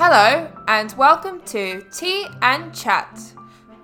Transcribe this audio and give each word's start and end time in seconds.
Hello, 0.00 0.48
and 0.68 0.92
welcome 0.96 1.40
to 1.46 1.82
Tea 1.90 2.28
and 2.40 2.72
Chat, 2.72 3.20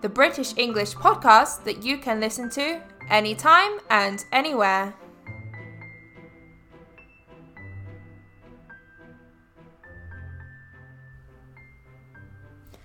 the 0.01 0.08
British 0.08 0.56
English 0.56 0.94
podcast 0.94 1.64
that 1.64 1.83
you 1.83 1.98
can 1.98 2.21
listen 2.21 2.48
to 2.51 2.80
anytime 3.10 3.80
and 3.90 4.24
anywhere. 4.30 4.94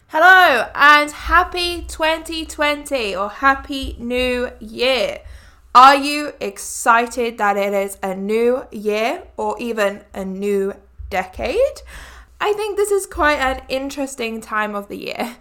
Hello, 0.08 0.66
and 0.74 1.12
happy 1.12 1.84
2020 1.84 3.16
or 3.16 3.30
happy 3.30 3.96
new 4.00 4.50
year. 4.60 5.20
Are 5.76 5.96
you 5.96 6.34
excited 6.42 7.38
that 7.38 7.58
it 7.58 7.76
is 7.76 8.00
a 8.02 8.16
new 8.16 8.64
year 8.72 9.22
or 9.38 9.56
even 9.60 10.04
a 10.16 10.26
new 10.26 10.74
decade? 11.12 11.84
I 12.42 12.54
think 12.54 12.78
this 12.78 12.92
is 12.92 13.06
quite 13.06 13.40
an 13.40 13.62
interesting 13.68 14.40
time 14.40 14.76
of 14.76 14.88
the 14.88 14.98
year. 14.98 15.36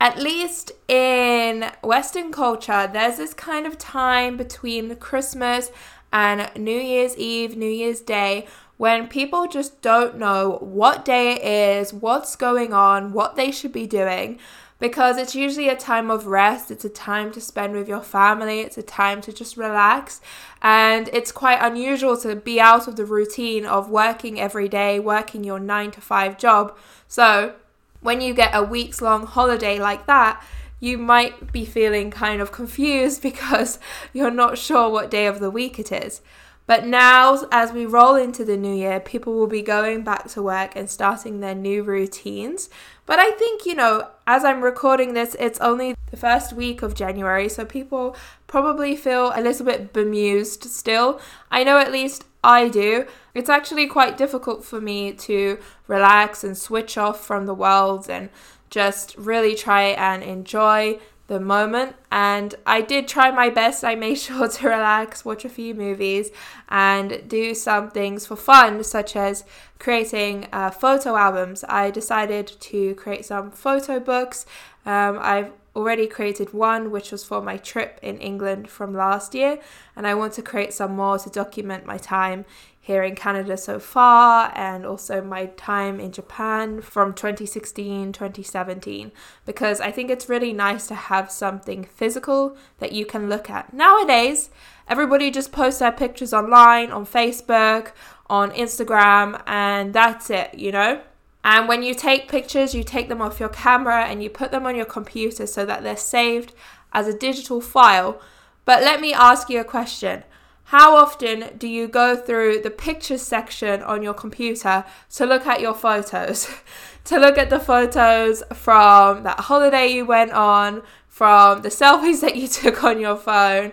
At 0.00 0.18
least 0.18 0.72
in 0.88 1.70
Western 1.84 2.32
culture, 2.32 2.90
there's 2.92 3.18
this 3.18 3.34
kind 3.34 3.66
of 3.66 3.78
time 3.78 4.36
between 4.36 4.96
Christmas 4.96 5.70
and 6.12 6.50
New 6.56 6.78
Year's 6.78 7.16
Eve, 7.16 7.56
New 7.56 7.70
Year's 7.70 8.00
Day, 8.00 8.48
when 8.76 9.06
people 9.06 9.46
just 9.46 9.80
don't 9.80 10.18
know 10.18 10.58
what 10.60 11.04
day 11.04 11.34
it 11.34 11.44
is, 11.44 11.92
what's 11.92 12.34
going 12.34 12.72
on, 12.72 13.12
what 13.12 13.36
they 13.36 13.52
should 13.52 13.72
be 13.72 13.86
doing 13.86 14.40
because 14.82 15.16
it's 15.16 15.36
usually 15.36 15.68
a 15.68 15.76
time 15.76 16.10
of 16.10 16.26
rest, 16.26 16.68
it's 16.68 16.84
a 16.84 16.88
time 16.88 17.30
to 17.30 17.40
spend 17.40 17.72
with 17.72 17.86
your 17.86 18.00
family, 18.00 18.62
it's 18.62 18.76
a 18.76 18.82
time 18.82 19.20
to 19.20 19.32
just 19.32 19.56
relax. 19.56 20.20
And 20.60 21.08
it's 21.12 21.30
quite 21.30 21.60
unusual 21.62 22.16
to 22.16 22.34
be 22.34 22.60
out 22.60 22.88
of 22.88 22.96
the 22.96 23.04
routine 23.04 23.64
of 23.64 23.88
working 23.88 24.40
every 24.40 24.68
day, 24.68 24.98
working 24.98 25.44
your 25.44 25.60
nine 25.60 25.92
to 25.92 26.00
five 26.00 26.36
job. 26.36 26.76
So, 27.06 27.54
when 28.00 28.20
you 28.20 28.34
get 28.34 28.56
a 28.56 28.64
week's 28.64 29.00
long 29.00 29.24
holiday 29.24 29.78
like 29.78 30.06
that, 30.06 30.44
you 30.80 30.98
might 30.98 31.52
be 31.52 31.64
feeling 31.64 32.10
kind 32.10 32.42
of 32.42 32.50
confused 32.50 33.22
because 33.30 33.78
you're 34.12 34.32
not 34.32 34.58
sure 34.58 34.90
what 34.90 35.12
day 35.12 35.26
of 35.26 35.38
the 35.38 35.50
week 35.50 35.78
it 35.78 35.92
is. 35.92 36.22
But 36.66 36.86
now, 36.86 37.46
as 37.52 37.70
we 37.70 37.86
roll 37.86 38.16
into 38.16 38.44
the 38.44 38.56
new 38.56 38.74
year, 38.74 38.98
people 38.98 39.34
will 39.34 39.46
be 39.46 39.62
going 39.62 40.02
back 40.02 40.28
to 40.30 40.42
work 40.42 40.74
and 40.74 40.90
starting 40.90 41.38
their 41.38 41.54
new 41.54 41.84
routines. 41.84 42.68
But 43.06 43.20
I 43.20 43.30
think, 43.32 43.64
you 43.64 43.76
know, 43.76 44.08
as 44.26 44.44
I'm 44.44 44.62
recording 44.62 45.14
this, 45.14 45.36
it's 45.38 45.60
only 45.60 45.94
the 46.10 46.16
first 46.16 46.52
week 46.52 46.82
of 46.82 46.94
January, 46.94 47.48
so 47.48 47.64
people 47.64 48.16
probably 48.46 48.94
feel 48.94 49.32
a 49.34 49.40
little 49.40 49.66
bit 49.66 49.92
bemused 49.92 50.64
still. 50.64 51.20
I 51.50 51.64
know 51.64 51.78
at 51.78 51.90
least 51.90 52.24
I 52.44 52.68
do. 52.68 53.06
It's 53.34 53.48
actually 53.48 53.86
quite 53.86 54.16
difficult 54.16 54.64
for 54.64 54.80
me 54.80 55.12
to 55.12 55.58
relax 55.86 56.44
and 56.44 56.56
switch 56.56 56.98
off 56.98 57.24
from 57.24 57.46
the 57.46 57.54
world 57.54 58.10
and 58.10 58.30
just 58.70 59.16
really 59.16 59.54
try 59.54 59.82
and 59.82 60.22
enjoy 60.22 60.98
the 61.32 61.40
moment. 61.40 61.96
And 62.10 62.54
I 62.66 62.82
did 62.82 63.08
try 63.08 63.30
my 63.30 63.48
best. 63.48 63.82
I 63.84 63.94
made 63.94 64.14
sure 64.26 64.48
to 64.48 64.68
relax, 64.68 65.24
watch 65.24 65.44
a 65.44 65.48
few 65.48 65.74
movies, 65.74 66.30
and 66.68 67.22
do 67.26 67.54
some 67.54 67.90
things 67.90 68.26
for 68.26 68.36
fun, 68.36 68.84
such 68.84 69.16
as 69.16 69.44
creating 69.78 70.46
uh, 70.52 70.70
photo 70.70 71.16
albums. 71.16 71.64
I 71.68 71.90
decided 71.90 72.46
to 72.46 72.94
create 72.94 73.24
some 73.24 73.50
photo 73.50 73.98
books. 73.98 74.46
Um, 74.84 75.18
I've 75.20 75.52
already 75.74 76.06
created 76.06 76.52
one, 76.52 76.90
which 76.90 77.10
was 77.10 77.24
for 77.24 77.40
my 77.40 77.56
trip 77.56 77.98
in 78.02 78.18
England 78.18 78.68
from 78.68 78.94
last 78.94 79.34
year, 79.34 79.58
and 79.96 80.06
I 80.06 80.14
want 80.14 80.34
to 80.34 80.42
create 80.42 80.74
some 80.74 80.94
more 80.94 81.18
to 81.18 81.30
document 81.30 81.86
my 81.86 81.96
time 81.96 82.44
here 82.84 83.04
in 83.04 83.14
Canada 83.14 83.56
so 83.56 83.78
far 83.78 84.52
and 84.56 84.84
also 84.84 85.22
my 85.22 85.46
time 85.46 86.00
in 86.00 86.10
Japan 86.10 86.80
from 86.80 87.14
2016 87.14 88.12
2017 88.12 89.12
because 89.46 89.80
I 89.80 89.92
think 89.92 90.10
it's 90.10 90.28
really 90.28 90.52
nice 90.52 90.88
to 90.88 90.96
have 90.96 91.30
something 91.30 91.84
physical 91.84 92.56
that 92.80 92.90
you 92.90 93.06
can 93.06 93.28
look 93.28 93.48
at. 93.48 93.72
Nowadays, 93.72 94.50
everybody 94.88 95.30
just 95.30 95.52
posts 95.52 95.78
their 95.78 95.92
pictures 95.92 96.34
online 96.34 96.90
on 96.90 97.06
Facebook, 97.06 97.92
on 98.28 98.50
Instagram, 98.50 99.40
and 99.46 99.94
that's 99.94 100.28
it, 100.28 100.52
you 100.54 100.72
know? 100.72 101.00
And 101.44 101.68
when 101.68 101.84
you 101.84 101.94
take 101.94 102.28
pictures, 102.28 102.74
you 102.74 102.82
take 102.82 103.08
them 103.08 103.22
off 103.22 103.38
your 103.38 103.48
camera 103.48 104.06
and 104.06 104.24
you 104.24 104.28
put 104.28 104.50
them 104.50 104.66
on 104.66 104.74
your 104.74 104.86
computer 104.86 105.46
so 105.46 105.64
that 105.64 105.84
they're 105.84 105.96
saved 105.96 106.52
as 106.92 107.06
a 107.06 107.16
digital 107.16 107.60
file. 107.60 108.20
But 108.64 108.82
let 108.82 109.00
me 109.00 109.12
ask 109.14 109.48
you 109.48 109.60
a 109.60 109.64
question. 109.64 110.24
How 110.64 110.96
often 110.96 111.56
do 111.58 111.68
you 111.68 111.86
go 111.86 112.16
through 112.16 112.62
the 112.62 112.70
pictures 112.70 113.22
section 113.22 113.82
on 113.82 114.02
your 114.02 114.14
computer 114.14 114.84
to 115.14 115.26
look 115.26 115.46
at 115.46 115.60
your 115.60 115.74
photos? 115.74 116.48
to 117.04 117.18
look 117.18 117.36
at 117.36 117.50
the 117.50 117.60
photos 117.60 118.42
from 118.54 119.24
that 119.24 119.40
holiday 119.40 119.88
you 119.88 120.06
went 120.06 120.32
on, 120.32 120.82
from 121.08 121.62
the 121.62 121.68
selfies 121.68 122.20
that 122.20 122.36
you 122.36 122.48
took 122.62 122.84
on 122.84 123.00
your 123.00 123.16
phone, 123.16 123.72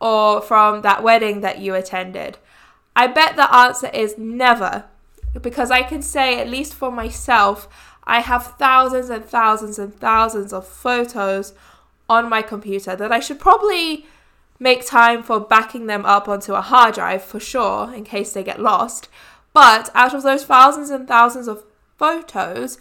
or 0.00 0.40
from 0.40 0.82
that 0.82 1.02
wedding 1.02 1.40
that 1.42 1.60
you 1.60 1.74
attended? 1.74 2.38
I 2.96 3.06
bet 3.06 3.36
the 3.36 3.54
answer 3.54 3.88
is 3.94 4.18
never, 4.18 4.84
because 5.40 5.70
I 5.70 5.82
can 5.82 6.02
say, 6.02 6.40
at 6.40 6.48
least 6.48 6.74
for 6.74 6.90
myself, 6.90 7.68
I 8.04 8.20
have 8.20 8.56
thousands 8.58 9.08
and 9.10 9.24
thousands 9.24 9.78
and 9.78 9.94
thousands 9.94 10.52
of 10.52 10.66
photos 10.66 11.54
on 12.08 12.28
my 12.28 12.42
computer 12.42 12.96
that 12.96 13.12
I 13.12 13.20
should 13.20 13.38
probably 13.38 14.06
make 14.60 14.86
time 14.86 15.22
for 15.22 15.40
backing 15.40 15.86
them 15.86 16.04
up 16.04 16.28
onto 16.28 16.52
a 16.54 16.60
hard 16.60 16.94
drive 16.94 17.24
for 17.24 17.40
sure 17.40 17.92
in 17.92 18.04
case 18.04 18.32
they 18.32 18.44
get 18.44 18.60
lost. 18.60 19.08
But 19.52 19.90
out 19.94 20.14
of 20.14 20.22
those 20.22 20.44
thousands 20.44 20.90
and 20.90 21.08
thousands 21.08 21.48
of 21.48 21.64
photos, 21.96 22.78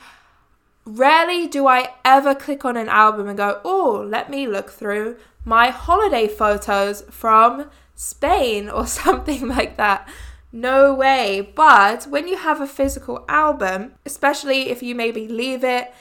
rarely 0.85 1.47
do 1.47 1.66
I 1.67 1.94
ever 2.03 2.35
click 2.35 2.66
on 2.66 2.78
an 2.78 2.90
album 2.90 3.28
and 3.28 3.38
go, 3.38 3.62
oh, 3.63 4.06
let 4.07 4.29
me 4.29 4.45
look 4.45 4.69
through 4.69 5.17
my 5.45 5.69
holiday 5.69 6.28
photos 6.28 7.01
from 7.09 7.69
Spain 7.96 8.69
or 8.69 8.85
something 9.01 9.47
like 9.47 9.78
that. 9.78 10.07
No 10.51 10.94
way. 10.94 11.51
But 11.56 12.06
when 12.06 12.28
you 12.28 12.38
have 12.38 12.59
a 12.59 12.67
physical 12.67 13.23
album, 13.29 13.94
especially 14.06 14.69
if 14.69 14.84
you 14.84 14.96
maybe 14.96 15.28
leave 15.28 15.63
it 15.63 15.94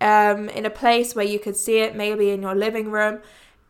um, 0.00 0.48
in 0.50 0.64
a 0.64 0.70
place 0.70 1.14
where 1.14 1.24
you 1.24 1.38
could 1.38 1.56
see 1.56 1.78
it, 1.78 1.96
maybe 1.96 2.30
in 2.30 2.42
your 2.42 2.54
living 2.54 2.90
room, 2.90 3.20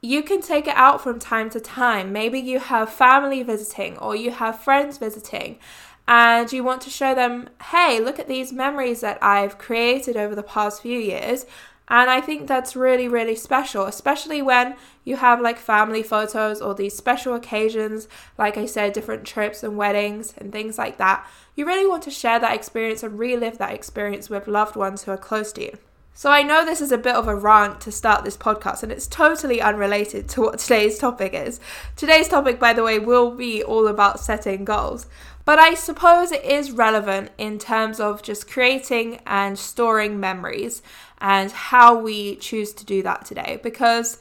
you 0.07 0.23
can 0.23 0.41
take 0.41 0.69
it 0.69 0.77
out 0.77 1.01
from 1.03 1.19
time 1.19 1.51
to 1.51 1.59
time. 1.59 2.13
Maybe 2.13 2.39
you 2.39 2.61
have 2.61 2.89
family 2.89 3.43
visiting 3.43 3.99
or 3.99 4.15
you 4.15 4.31
have 4.31 4.63
friends 4.63 4.99
visiting 4.99 5.59
and 6.07 6.53
you 6.53 6.63
want 6.63 6.81
to 6.83 6.91
show 6.91 7.13
them, 7.13 7.49
hey, 7.73 7.99
look 7.99 8.21
at 8.21 8.29
these 8.29 8.53
memories 8.53 9.01
that 9.01 9.19
I've 9.21 9.59
created 9.59 10.17
over 10.17 10.37
the 10.37 10.45
past 10.45 10.83
few 10.83 11.01
years. 11.01 11.45
And 11.89 12.09
I 12.09 12.21
think 12.21 12.47
that's 12.47 12.77
really, 12.77 13.09
really 13.09 13.35
special, 13.35 13.87
especially 13.87 14.43
when 14.43 14.77
you 15.03 15.17
have 15.17 15.41
like 15.41 15.59
family 15.59 16.05
photos 16.05 16.61
or 16.61 16.73
these 16.73 16.97
special 16.97 17.35
occasions, 17.35 18.07
like 18.39 18.57
I 18.57 18.67
said, 18.67 18.93
different 18.93 19.25
trips 19.25 19.65
and 19.65 19.77
weddings 19.77 20.35
and 20.39 20.53
things 20.53 20.79
like 20.79 20.99
that. 20.99 21.27
You 21.57 21.67
really 21.67 21.87
want 21.87 22.05
to 22.05 22.13
share 22.13 22.39
that 22.39 22.55
experience 22.55 23.03
and 23.03 23.19
relive 23.19 23.59
that 23.59 23.75
experience 23.75 24.31
with 24.31 24.47
loved 24.47 24.77
ones 24.77 25.03
who 25.03 25.11
are 25.11 25.19
close 25.19 25.53
to 25.55 25.63
you. 25.63 25.79
So 26.19 26.31
I 26.31 26.43
know 26.43 26.65
this 26.65 26.81
is 26.81 26.93
a 26.93 26.97
bit 26.97 27.15
of 27.15 27.29
a 27.29 27.35
rant 27.37 27.79
to 27.83 27.93
start 27.93 28.25
this 28.25 28.39
podcast, 28.39 28.83
and 28.83 28.91
it's 28.91 29.07
totally 29.07 29.61
unrelated 29.61 30.31
to 30.31 30.41
what 30.41 30.59
today's 30.59 30.99
topic 30.99 31.35
is. 31.35 31.61
Today's 31.95 32.27
topic, 32.27 32.59
by 32.59 32.73
the 32.73 32.83
way, 32.83 32.99
will 32.99 33.33
be 33.33 33.63
all 33.63 33.87
about 33.87 34.19
setting 34.19 34.65
goals. 34.65 35.07
But 35.45 35.59
I 35.59 35.75
suppose 35.75 36.33
it 36.33 36.43
is 36.43 36.71
relevant 36.71 37.33
in 37.37 37.59
terms 37.59 38.01
of 38.01 38.23
just 38.23 38.51
creating 38.51 39.21
and 39.27 39.59
storing 39.59 40.19
memories 40.19 40.81
and 41.19 41.53
how 41.53 41.99
we 41.99 42.37
choose 42.37 42.73
to 42.73 42.87
do 42.87 43.03
that 43.03 43.27
today. 43.27 43.61
Because, 43.63 44.19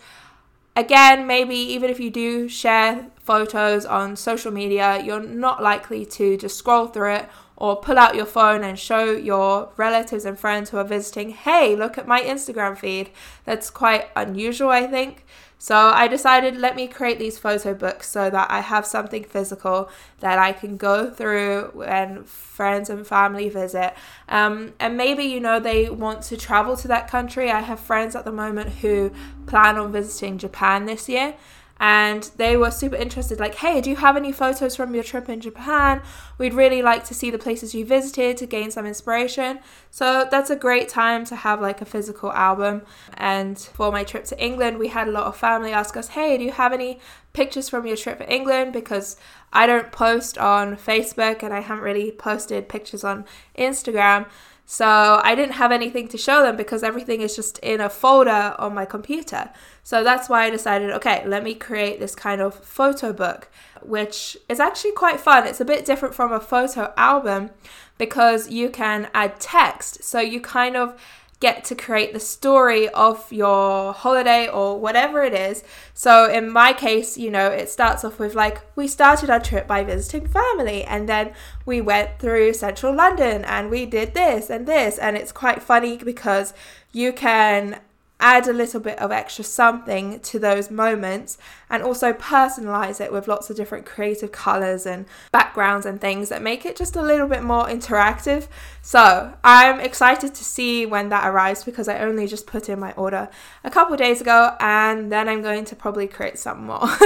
again, 0.75 1.25
maybe 1.25 1.55
even 1.55 1.89
if 1.89 2.01
you 2.01 2.11
do 2.11 2.49
share 2.49 3.07
photos 3.19 3.85
on 3.85 4.17
social 4.17 4.51
media, 4.51 5.01
you're 5.01 5.23
not 5.23 5.63
likely 5.63 6.05
to 6.07 6.35
just 6.35 6.57
scroll 6.57 6.87
through 6.87 7.13
it 7.13 7.29
or 7.57 7.75
pull 7.77 7.97
out 7.97 8.15
your 8.15 8.25
phone 8.25 8.63
and 8.63 8.77
show 8.77 9.11
your 9.11 9.69
relatives 9.77 10.25
and 10.25 10.37
friends 10.37 10.69
who 10.69 10.77
are 10.77 10.83
visiting, 10.83 11.29
hey, 11.29 11.75
look 11.75 11.97
at 11.97 12.07
my 12.07 12.21
Instagram 12.21 12.77
feed. 12.77 13.09
That's 13.45 13.69
quite 13.69 14.09
unusual, 14.15 14.69
I 14.69 14.87
think. 14.87 15.25
So 15.57 15.75
I 15.75 16.07
decided 16.07 16.57
let 16.57 16.75
me 16.75 16.87
create 16.87 17.17
these 17.17 17.39
photo 17.39 17.73
books 17.73 18.09
so 18.09 18.29
that 18.29 18.51
I 18.51 18.59
have 18.59 18.85
something 18.85 19.23
physical 19.23 19.89
that 20.19 20.37
I 20.37 20.51
can 20.51 20.77
go 20.77 21.09
through 21.09 21.71
when 21.73 22.23
friends 22.25 22.89
and 22.89 23.07
family 23.07 23.49
visit. 23.49 23.93
Um, 24.27 24.73
and 24.79 24.97
maybe 24.97 25.23
you 25.23 25.39
know 25.39 25.59
they 25.59 25.89
want 25.89 26.23
to 26.23 26.37
travel 26.37 26.75
to 26.77 26.87
that 26.89 27.09
country. 27.09 27.49
I 27.49 27.61
have 27.61 27.79
friends 27.79 28.15
at 28.15 28.25
the 28.25 28.31
moment 28.31 28.69
who 28.69 29.11
plan 29.47 29.77
on 29.77 29.91
visiting 29.91 30.37
Japan 30.37 30.85
this 30.85 31.07
year 31.07 31.35
and 31.77 32.31
they 32.37 32.55
were 32.55 32.71
super 32.71 32.95
interested 32.95 33.39
like 33.39 33.55
hey 33.55 33.81
do 33.81 33.89
you 33.89 33.97
have 33.97 34.15
any 34.15 34.31
photos 34.31 34.75
from 34.75 34.95
your 34.95 35.03
trip 35.03 35.27
in 35.29 35.41
japan? 35.41 36.01
We'd 36.37 36.53
really 36.53 36.81
like 36.81 37.03
to 37.05 37.13
see 37.13 37.31
the 37.31 37.37
places 37.37 37.73
you 37.73 37.85
visited 37.85 38.37
to 38.37 38.45
gain 38.45 38.71
some 38.71 38.85
inspiration. 38.85 39.59
So 39.91 40.27
that's 40.29 40.49
a 40.49 40.55
great 40.55 40.89
time 40.89 41.25
to 41.25 41.35
have 41.35 41.61
like 41.61 41.81
a 41.81 41.85
physical 41.85 42.31
album. 42.33 42.81
And 43.13 43.57
for 43.57 43.91
my 43.91 44.03
trip 44.03 44.25
to 44.25 44.43
england 44.43 44.77
we 44.77 44.89
had 44.89 45.07
a 45.07 45.11
lot 45.11 45.25
of 45.25 45.35
family 45.35 45.71
ask 45.71 45.97
us 45.97 46.09
hey 46.09 46.37
do 46.37 46.43
you 46.43 46.51
have 46.51 46.73
any 46.73 46.99
pictures 47.33 47.67
from 47.69 47.85
your 47.85 47.97
trip 47.97 48.19
to 48.19 48.33
england? 48.33 48.73
Because 48.73 49.17
i 49.51 49.65
don't 49.65 49.91
post 49.91 50.37
on 50.37 50.75
facebook 50.75 51.43
and 51.43 51.53
i 51.53 51.59
haven't 51.59 51.83
really 51.83 52.11
posted 52.11 52.69
pictures 52.69 53.03
on 53.03 53.25
instagram 53.57 54.25
So 54.65 55.21
I 55.23 55.35
didn't 55.35 55.53
have 55.53 55.71
anything 55.71 56.07
to 56.07 56.17
show 56.17 56.41
them 56.41 56.57
because 56.57 56.81
everything 56.81 57.21
is 57.21 57.35
just 57.35 57.59
in 57.59 57.79
a 57.79 57.89
folder 57.89 58.55
on 58.57 58.73
my 58.73 58.85
computer. 58.85 59.51
So 59.83 60.03
that's 60.03 60.27
why 60.27 60.45
I 60.45 60.49
decided, 60.49 60.89
okay, 60.91 61.23
let 61.27 61.43
me 61.43 61.53
create 61.53 61.99
this 61.99 62.15
kind 62.15 62.41
of 62.41 62.55
photo 62.55 63.13
book, 63.13 63.47
which 63.83 64.35
is 64.49 64.59
actually 64.59 64.93
quite 64.93 65.19
fun. 65.19 65.45
It's 65.45 65.61
a 65.61 65.65
bit 65.65 65.85
different 65.85 66.15
from 66.15 66.33
a 66.33 66.39
photo 66.39 66.91
album 66.97 67.51
because 67.99 68.49
you 68.49 68.71
can 68.71 69.07
add 69.13 69.39
text. 69.39 70.03
So 70.03 70.19
you 70.19 70.41
kind 70.41 70.75
of 70.75 70.99
get 71.39 71.65
to 71.65 71.75
create 71.75 72.13
the 72.13 72.19
story 72.19 72.87
of 72.89 73.31
your 73.31 73.93
holiday 73.93 74.47
or 74.47 74.79
whatever 74.79 75.21
it 75.21 75.33
is. 75.33 75.63
So 75.93 76.29
in 76.29 76.49
my 76.49 76.71
case, 76.73 77.17
you 77.17 77.29
know, 77.29 77.47
it 77.51 77.69
starts 77.69 78.05
off 78.05 78.19
with 78.19 78.35
like 78.35 78.61
we 78.75 78.87
started 78.87 79.29
our 79.29 79.39
trip 79.39 79.67
by 79.67 79.83
visiting 79.83 80.27
family 80.27 80.83
and 80.83 81.09
then 81.09 81.33
we 81.65 81.81
went 81.81 82.19
through 82.19 82.53
central 82.53 82.95
London 82.95 83.43
and 83.45 83.69
we 83.69 83.85
did 83.85 84.13
this 84.13 84.49
and 84.49 84.65
this 84.65 84.97
and 84.97 85.17
it's 85.17 85.31
quite 85.31 85.61
funny 85.61 85.97
because 85.97 86.53
you 86.91 87.11
can 87.11 87.79
add 88.19 88.47
a 88.47 88.53
little 88.53 88.79
bit 88.79 88.97
of 88.99 89.11
extra 89.11 89.43
something 89.43 90.19
to 90.21 90.39
those 90.39 90.71
moments 90.71 91.37
and 91.69 91.83
also 91.83 92.13
personalize 92.13 93.01
it 93.01 93.11
with 93.11 93.27
lots 93.27 93.49
of 93.49 93.57
different 93.57 93.85
creative 93.85 94.31
colors 94.31 94.85
and 94.85 95.05
backgrounds 95.31 95.85
and 95.85 95.99
things 95.99 96.29
that 96.29 96.41
make 96.41 96.65
it 96.65 96.77
just 96.77 96.95
a 96.95 97.01
little 97.01 97.27
bit 97.27 97.43
more 97.43 97.65
interactive. 97.65 98.47
So, 98.81 99.33
I'm 99.43 99.79
excited 99.79 100.33
to 100.33 100.43
see 100.43 100.85
when 100.85 101.09
that 101.09 101.27
arrives 101.27 101.63
because 101.63 101.87
I 101.87 101.99
only 101.99 102.25
just 102.25 102.47
put 102.47 102.69
in 102.69 102.79
my 102.79 102.93
order 102.93 103.29
a 103.63 103.69
couple 103.69 103.97
days 103.97 104.21
ago 104.21 104.55
and 104.59 105.11
then 105.11 105.27
I'm 105.27 105.41
going 105.41 105.65
to 105.65 105.75
probably 105.75 106.07
create 106.07 106.39
some 106.39 106.65
more. 106.65 106.79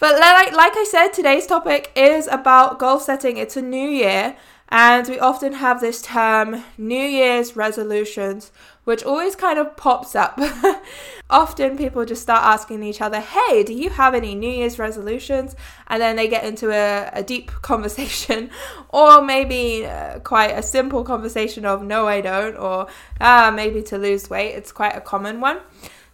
but 0.00 0.18
like 0.20 0.52
like 0.52 0.76
I 0.76 0.86
said, 0.88 1.08
today's 1.08 1.46
topic 1.46 1.90
is 1.96 2.26
about 2.26 2.78
goal 2.78 3.00
setting. 3.00 3.38
It's 3.38 3.56
a 3.56 3.62
new 3.62 3.88
year 3.88 4.36
and 4.68 5.06
we 5.08 5.18
often 5.18 5.54
have 5.54 5.80
this 5.80 6.02
term 6.02 6.64
New 6.76 6.98
Year's 6.98 7.54
resolutions 7.54 8.50
which 8.84 9.02
always 9.02 9.34
kind 9.34 9.58
of 9.58 9.76
pops 9.76 10.14
up. 10.14 10.38
Often 11.30 11.78
people 11.78 12.04
just 12.04 12.22
start 12.22 12.44
asking 12.44 12.82
each 12.82 13.00
other, 13.00 13.20
hey, 13.20 13.62
do 13.62 13.72
you 13.72 13.90
have 13.90 14.14
any 14.14 14.34
New 14.34 14.50
Year's 14.50 14.78
resolutions? 14.78 15.56
And 15.88 16.00
then 16.00 16.16
they 16.16 16.28
get 16.28 16.44
into 16.44 16.70
a, 16.70 17.10
a 17.12 17.22
deep 17.22 17.50
conversation, 17.62 18.50
or 18.90 19.22
maybe 19.22 19.86
uh, 19.86 20.20
quite 20.20 20.50
a 20.50 20.62
simple 20.62 21.02
conversation 21.04 21.64
of, 21.64 21.82
no, 21.82 22.06
I 22.06 22.20
don't, 22.20 22.56
or 22.56 22.86
ah, 23.20 23.52
maybe 23.54 23.82
to 23.84 23.98
lose 23.98 24.28
weight. 24.28 24.52
It's 24.52 24.72
quite 24.72 24.96
a 24.96 25.00
common 25.00 25.40
one. 25.40 25.58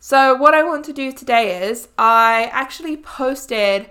So, 0.02 0.34
what 0.34 0.55
I 0.55 0.62
want 0.62 0.87
to 0.87 0.94
do 0.94 1.12
today 1.12 1.69
is 1.69 1.88
I 1.99 2.49
actually 2.52 2.96
posted 2.96 3.90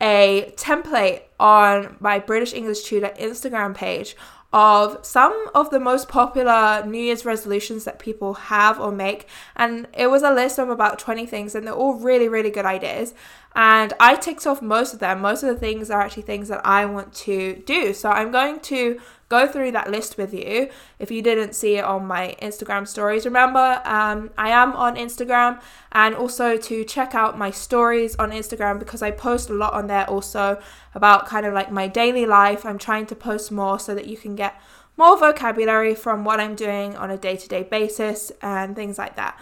a 0.00 0.52
template 0.56 1.22
on 1.38 1.96
my 2.00 2.18
British 2.18 2.52
English 2.52 2.82
Tutor 2.82 3.12
Instagram 3.18 3.74
page 3.74 4.16
of 4.54 5.04
some 5.04 5.48
of 5.52 5.70
the 5.70 5.80
most 5.80 6.08
popular 6.08 6.86
New 6.86 7.00
Year's 7.00 7.24
resolutions 7.24 7.82
that 7.84 7.98
people 7.98 8.34
have 8.34 8.78
or 8.78 8.92
make. 8.92 9.26
And 9.56 9.88
it 9.92 10.06
was 10.06 10.22
a 10.22 10.32
list 10.32 10.60
of 10.60 10.68
about 10.70 11.00
20 11.00 11.26
things, 11.26 11.56
and 11.56 11.66
they're 11.66 11.74
all 11.74 11.94
really, 11.94 12.28
really 12.28 12.50
good 12.50 12.64
ideas. 12.64 13.14
And 13.56 13.92
I 13.98 14.14
ticked 14.14 14.46
off 14.46 14.62
most 14.62 14.94
of 14.94 15.00
them. 15.00 15.20
Most 15.20 15.42
of 15.42 15.48
the 15.48 15.58
things 15.58 15.90
are 15.90 16.00
actually 16.00 16.22
things 16.22 16.46
that 16.48 16.64
I 16.64 16.86
want 16.86 17.12
to 17.14 17.64
do. 17.66 17.92
So 17.92 18.10
I'm 18.10 18.30
going 18.30 18.60
to 18.60 19.00
go 19.28 19.46
through 19.46 19.72
that 19.72 19.90
list 19.90 20.16
with 20.16 20.32
you. 20.34 20.68
If 20.98 21.10
you 21.10 21.22
didn't 21.22 21.54
see 21.54 21.76
it 21.76 21.84
on 21.84 22.06
my 22.06 22.36
Instagram 22.40 22.86
stories, 22.86 23.24
remember 23.24 23.80
um, 23.84 24.30
I 24.36 24.50
am 24.50 24.72
on 24.74 24.96
Instagram 24.96 25.60
and 25.92 26.14
also 26.14 26.56
to 26.56 26.84
check 26.84 27.14
out 27.14 27.38
my 27.38 27.50
stories 27.50 28.16
on 28.16 28.30
Instagram 28.30 28.78
because 28.78 29.02
I 29.02 29.10
post 29.10 29.50
a 29.50 29.54
lot 29.54 29.72
on 29.72 29.86
there 29.86 30.08
also 30.08 30.60
about 30.94 31.26
kind 31.26 31.46
of 31.46 31.54
like 31.54 31.70
my 31.70 31.88
daily 31.88 32.26
life. 32.26 32.64
I'm 32.64 32.78
trying 32.78 33.06
to 33.06 33.14
post 33.14 33.50
more 33.50 33.78
so 33.78 33.94
that 33.94 34.06
you 34.06 34.16
can 34.16 34.34
get 34.36 34.60
more 34.96 35.18
vocabulary 35.18 35.94
from 35.94 36.24
what 36.24 36.40
I'm 36.40 36.54
doing 36.54 36.96
on 36.96 37.10
a 37.10 37.16
day 37.16 37.36
to 37.36 37.48
day 37.48 37.62
basis 37.62 38.30
and 38.42 38.76
things 38.76 38.98
like 38.98 39.16
that. 39.16 39.38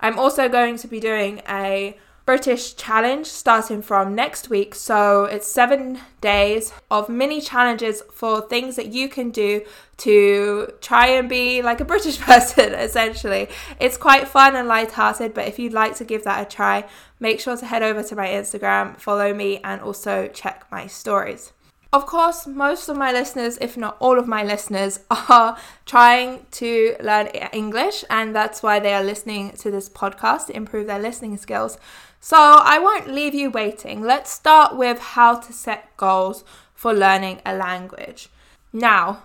I'm 0.00 0.18
also 0.18 0.48
going 0.48 0.76
to 0.78 0.88
be 0.88 1.00
doing 1.00 1.40
a 1.48 1.96
British 2.26 2.74
challenge 2.76 3.26
starting 3.26 3.82
from 3.82 4.14
next 4.14 4.48
week. 4.48 4.74
So 4.74 5.24
it's 5.24 5.46
seven 5.46 6.00
days 6.22 6.72
of 6.90 7.08
mini 7.08 7.40
challenges 7.40 8.02
for 8.12 8.40
things 8.40 8.76
that 8.76 8.86
you 8.86 9.08
can 9.10 9.30
do 9.30 9.62
to 9.98 10.72
try 10.80 11.08
and 11.08 11.28
be 11.28 11.60
like 11.60 11.80
a 11.80 11.84
British 11.84 12.18
person, 12.30 12.72
essentially. 12.72 13.48
It's 13.78 13.98
quite 13.98 14.26
fun 14.26 14.56
and 14.56 14.66
light-hearted, 14.66 15.34
but 15.34 15.48
if 15.48 15.58
you'd 15.58 15.74
like 15.74 15.96
to 15.96 16.04
give 16.04 16.24
that 16.24 16.46
a 16.46 16.50
try, 16.50 16.88
make 17.20 17.40
sure 17.40 17.56
to 17.58 17.66
head 17.66 17.82
over 17.82 18.02
to 18.02 18.16
my 18.16 18.28
Instagram, 18.28 18.98
follow 18.98 19.34
me, 19.34 19.60
and 19.62 19.82
also 19.82 20.28
check 20.28 20.66
my 20.70 20.86
stories. 20.86 21.52
Of 21.94 22.06
course, 22.06 22.44
most 22.44 22.88
of 22.88 22.96
my 22.96 23.12
listeners, 23.12 23.56
if 23.60 23.76
not 23.76 23.96
all 24.00 24.18
of 24.18 24.26
my 24.26 24.42
listeners, 24.42 24.98
are 25.28 25.56
trying 25.86 26.44
to 26.52 26.96
learn 27.00 27.28
English, 27.52 28.02
and 28.10 28.34
that's 28.34 28.64
why 28.64 28.80
they 28.80 28.94
are 28.94 29.04
listening 29.04 29.52
to 29.58 29.70
this 29.70 29.88
podcast 29.88 30.46
to 30.46 30.56
improve 30.56 30.88
their 30.88 30.98
listening 30.98 31.36
skills. 31.36 31.78
So 32.24 32.38
I 32.38 32.78
won't 32.78 33.08
leave 33.08 33.34
you 33.34 33.50
waiting. 33.50 34.00
Let's 34.00 34.30
start 34.30 34.78
with 34.78 34.98
how 34.98 35.34
to 35.40 35.52
set 35.52 35.94
goals 35.98 36.42
for 36.74 36.94
learning 36.94 37.42
a 37.44 37.54
language. 37.54 38.30
Now, 38.72 39.24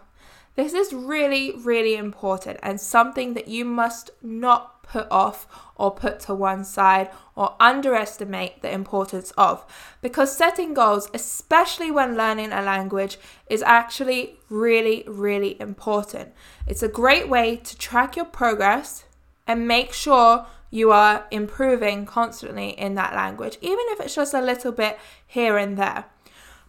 this 0.56 0.74
is 0.74 0.92
really, 0.92 1.54
really 1.56 1.96
important 1.96 2.60
and 2.62 2.81
something 2.81 3.36
that 3.36 3.48
you 3.48 3.63
must 3.63 4.12
not 4.22 4.84
put 4.84 5.07
off 5.10 5.48
or 5.78 5.92
put 5.92 6.19
to 6.19 6.36
one 6.36 6.66
side 6.66 7.10
or 7.38 7.56
underestimate 7.57 8.62
the 8.62 8.69
importance 8.69 9.31
of 9.38 9.66
because 10.01 10.36
setting 10.36 10.74
goals, 10.74 11.10
especially 11.13 11.92
when 11.92 12.18
learning 12.18 12.51
a 12.51 12.62
language, 12.62 13.18
is 13.50 13.62
actually 13.62 14.36
really, 14.50 15.06
really 15.07 15.56
important. 15.62 16.34
It's 16.68 16.84
a 16.84 16.90
great 16.90 17.30
way 17.30 17.56
to 17.56 17.78
track 17.78 18.18
your 18.18 18.25
progress 18.25 19.06
and 19.48 19.66
make 19.66 19.94
sure 19.94 20.48
you 20.69 20.92
are 20.92 21.25
improving 21.31 22.06
constantly 22.06 22.69
in 22.69 22.95
that 22.95 23.13
language, 23.13 23.57
even 23.62 23.86
if 23.89 24.00
it's 24.00 24.16
just 24.16 24.33
a 24.33 24.42
little 24.42 24.71
bit 24.71 25.00
here 25.25 25.57
and 25.57 25.77
there. 25.77 26.06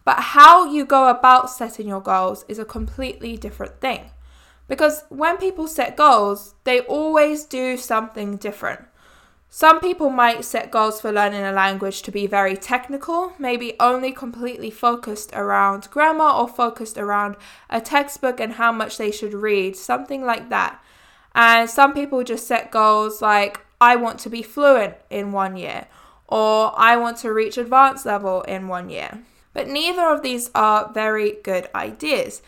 But 0.03 0.19
how 0.19 0.65
you 0.65 0.85
go 0.85 1.09
about 1.09 1.49
setting 1.49 1.87
your 1.87 2.01
goals 2.01 2.43
is 2.47 2.57
a 2.57 2.65
completely 2.65 3.37
different 3.37 3.79
thing. 3.79 4.11
Because 4.67 5.03
when 5.09 5.37
people 5.37 5.67
set 5.67 5.95
goals, 5.97 6.55
they 6.63 6.79
always 6.81 7.43
do 7.43 7.77
something 7.77 8.37
different. 8.37 8.81
Some 9.53 9.81
people 9.81 10.09
might 10.09 10.45
set 10.45 10.71
goals 10.71 11.01
for 11.01 11.11
learning 11.11 11.43
a 11.43 11.51
language 11.51 12.03
to 12.03 12.11
be 12.11 12.25
very 12.25 12.55
technical, 12.55 13.33
maybe 13.37 13.73
only 13.81 14.13
completely 14.13 14.71
focused 14.71 15.31
around 15.33 15.89
grammar 15.91 16.29
or 16.29 16.47
focused 16.47 16.97
around 16.97 17.35
a 17.69 17.81
textbook 17.81 18.39
and 18.39 18.53
how 18.53 18.71
much 18.71 18.97
they 18.97 19.11
should 19.11 19.33
read, 19.33 19.75
something 19.75 20.23
like 20.23 20.49
that. 20.49 20.81
And 21.35 21.69
some 21.69 21.93
people 21.93 22.23
just 22.23 22.47
set 22.47 22.71
goals 22.71 23.21
like, 23.21 23.59
I 23.81 23.95
want 23.95 24.19
to 24.19 24.29
be 24.29 24.43
fluent 24.43 24.93
in 25.09 25.31
one 25.31 25.57
year, 25.57 25.87
or 26.27 26.71
I 26.77 26.95
want 26.95 27.17
to 27.17 27.33
reach 27.33 27.57
advanced 27.57 28.05
level 28.05 28.43
in 28.43 28.67
one 28.67 28.89
year. 28.91 29.23
But 29.53 29.67
neither 29.67 30.03
of 30.03 30.21
these 30.21 30.51
are 30.55 30.93
very 30.93 31.37
good 31.43 31.67
ideas. 31.73 32.43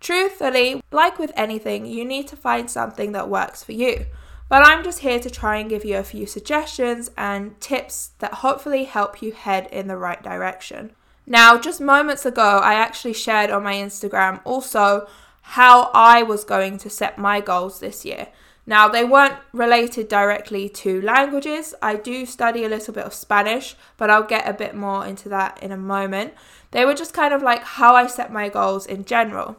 Truthfully, 0.00 0.82
like 0.90 1.18
with 1.18 1.30
anything, 1.36 1.86
you 1.86 2.04
need 2.04 2.26
to 2.28 2.36
find 2.36 2.68
something 2.68 3.12
that 3.12 3.28
works 3.28 3.62
for 3.62 3.72
you. 3.72 4.06
But 4.48 4.66
I'm 4.66 4.82
just 4.82 4.98
here 4.98 5.20
to 5.20 5.30
try 5.30 5.56
and 5.56 5.70
give 5.70 5.84
you 5.84 5.96
a 5.96 6.02
few 6.02 6.26
suggestions 6.26 7.10
and 7.16 7.58
tips 7.60 8.10
that 8.18 8.34
hopefully 8.34 8.84
help 8.84 9.22
you 9.22 9.32
head 9.32 9.68
in 9.70 9.86
the 9.86 9.96
right 9.96 10.22
direction. 10.22 10.90
Now, 11.26 11.56
just 11.56 11.80
moments 11.80 12.26
ago, 12.26 12.58
I 12.58 12.74
actually 12.74 13.14
shared 13.14 13.50
on 13.50 13.62
my 13.62 13.74
Instagram 13.74 14.40
also 14.44 15.06
how 15.42 15.90
I 15.94 16.22
was 16.22 16.44
going 16.44 16.78
to 16.78 16.90
set 16.90 17.16
my 17.16 17.40
goals 17.40 17.80
this 17.80 18.04
year. 18.04 18.28
Now, 18.64 18.88
they 18.88 19.04
weren't 19.04 19.38
related 19.52 20.06
directly 20.08 20.68
to 20.68 21.02
languages. 21.02 21.74
I 21.82 21.96
do 21.96 22.24
study 22.24 22.64
a 22.64 22.68
little 22.68 22.94
bit 22.94 23.04
of 23.04 23.12
Spanish, 23.12 23.74
but 23.96 24.08
I'll 24.08 24.22
get 24.22 24.48
a 24.48 24.52
bit 24.52 24.74
more 24.74 25.04
into 25.04 25.28
that 25.30 25.60
in 25.62 25.72
a 25.72 25.76
moment. 25.76 26.34
They 26.70 26.84
were 26.84 26.94
just 26.94 27.12
kind 27.12 27.34
of 27.34 27.42
like 27.42 27.64
how 27.64 27.96
I 27.96 28.06
set 28.06 28.32
my 28.32 28.48
goals 28.48 28.86
in 28.86 29.04
general. 29.04 29.56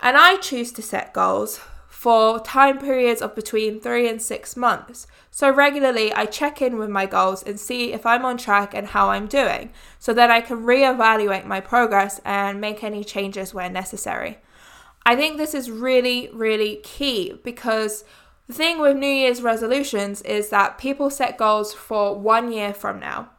And 0.00 0.16
I 0.18 0.36
choose 0.36 0.70
to 0.72 0.82
set 0.82 1.14
goals 1.14 1.60
for 1.88 2.40
time 2.40 2.78
periods 2.78 3.20
of 3.20 3.34
between 3.34 3.80
three 3.80 4.08
and 4.08 4.22
six 4.22 4.56
months. 4.56 5.06
So 5.30 5.50
regularly, 5.50 6.12
I 6.12 6.24
check 6.26 6.62
in 6.62 6.78
with 6.78 6.88
my 6.88 7.06
goals 7.06 7.42
and 7.42 7.60
see 7.60 7.92
if 7.92 8.06
I'm 8.06 8.24
on 8.24 8.36
track 8.36 8.74
and 8.74 8.88
how 8.88 9.10
I'm 9.10 9.26
doing, 9.26 9.70
so 9.98 10.14
that 10.14 10.30
I 10.30 10.40
can 10.40 10.64
reevaluate 10.64 11.46
my 11.46 11.60
progress 11.60 12.20
and 12.24 12.60
make 12.60 12.82
any 12.82 13.04
changes 13.04 13.52
where 13.54 13.68
necessary. 13.68 14.38
I 15.04 15.16
think 15.16 15.36
this 15.36 15.54
is 15.54 15.70
really, 15.70 16.30
really 16.32 16.76
key 16.82 17.40
because 17.42 18.04
the 18.46 18.52
thing 18.52 18.80
with 18.80 18.96
New 18.96 19.06
Year's 19.06 19.42
resolutions 19.42 20.22
is 20.22 20.48
that 20.50 20.78
people 20.78 21.08
set 21.08 21.38
goals 21.38 21.72
for 21.72 22.18
one 22.18 22.52
year 22.52 22.74
from 22.74 23.00
now. 23.00 23.30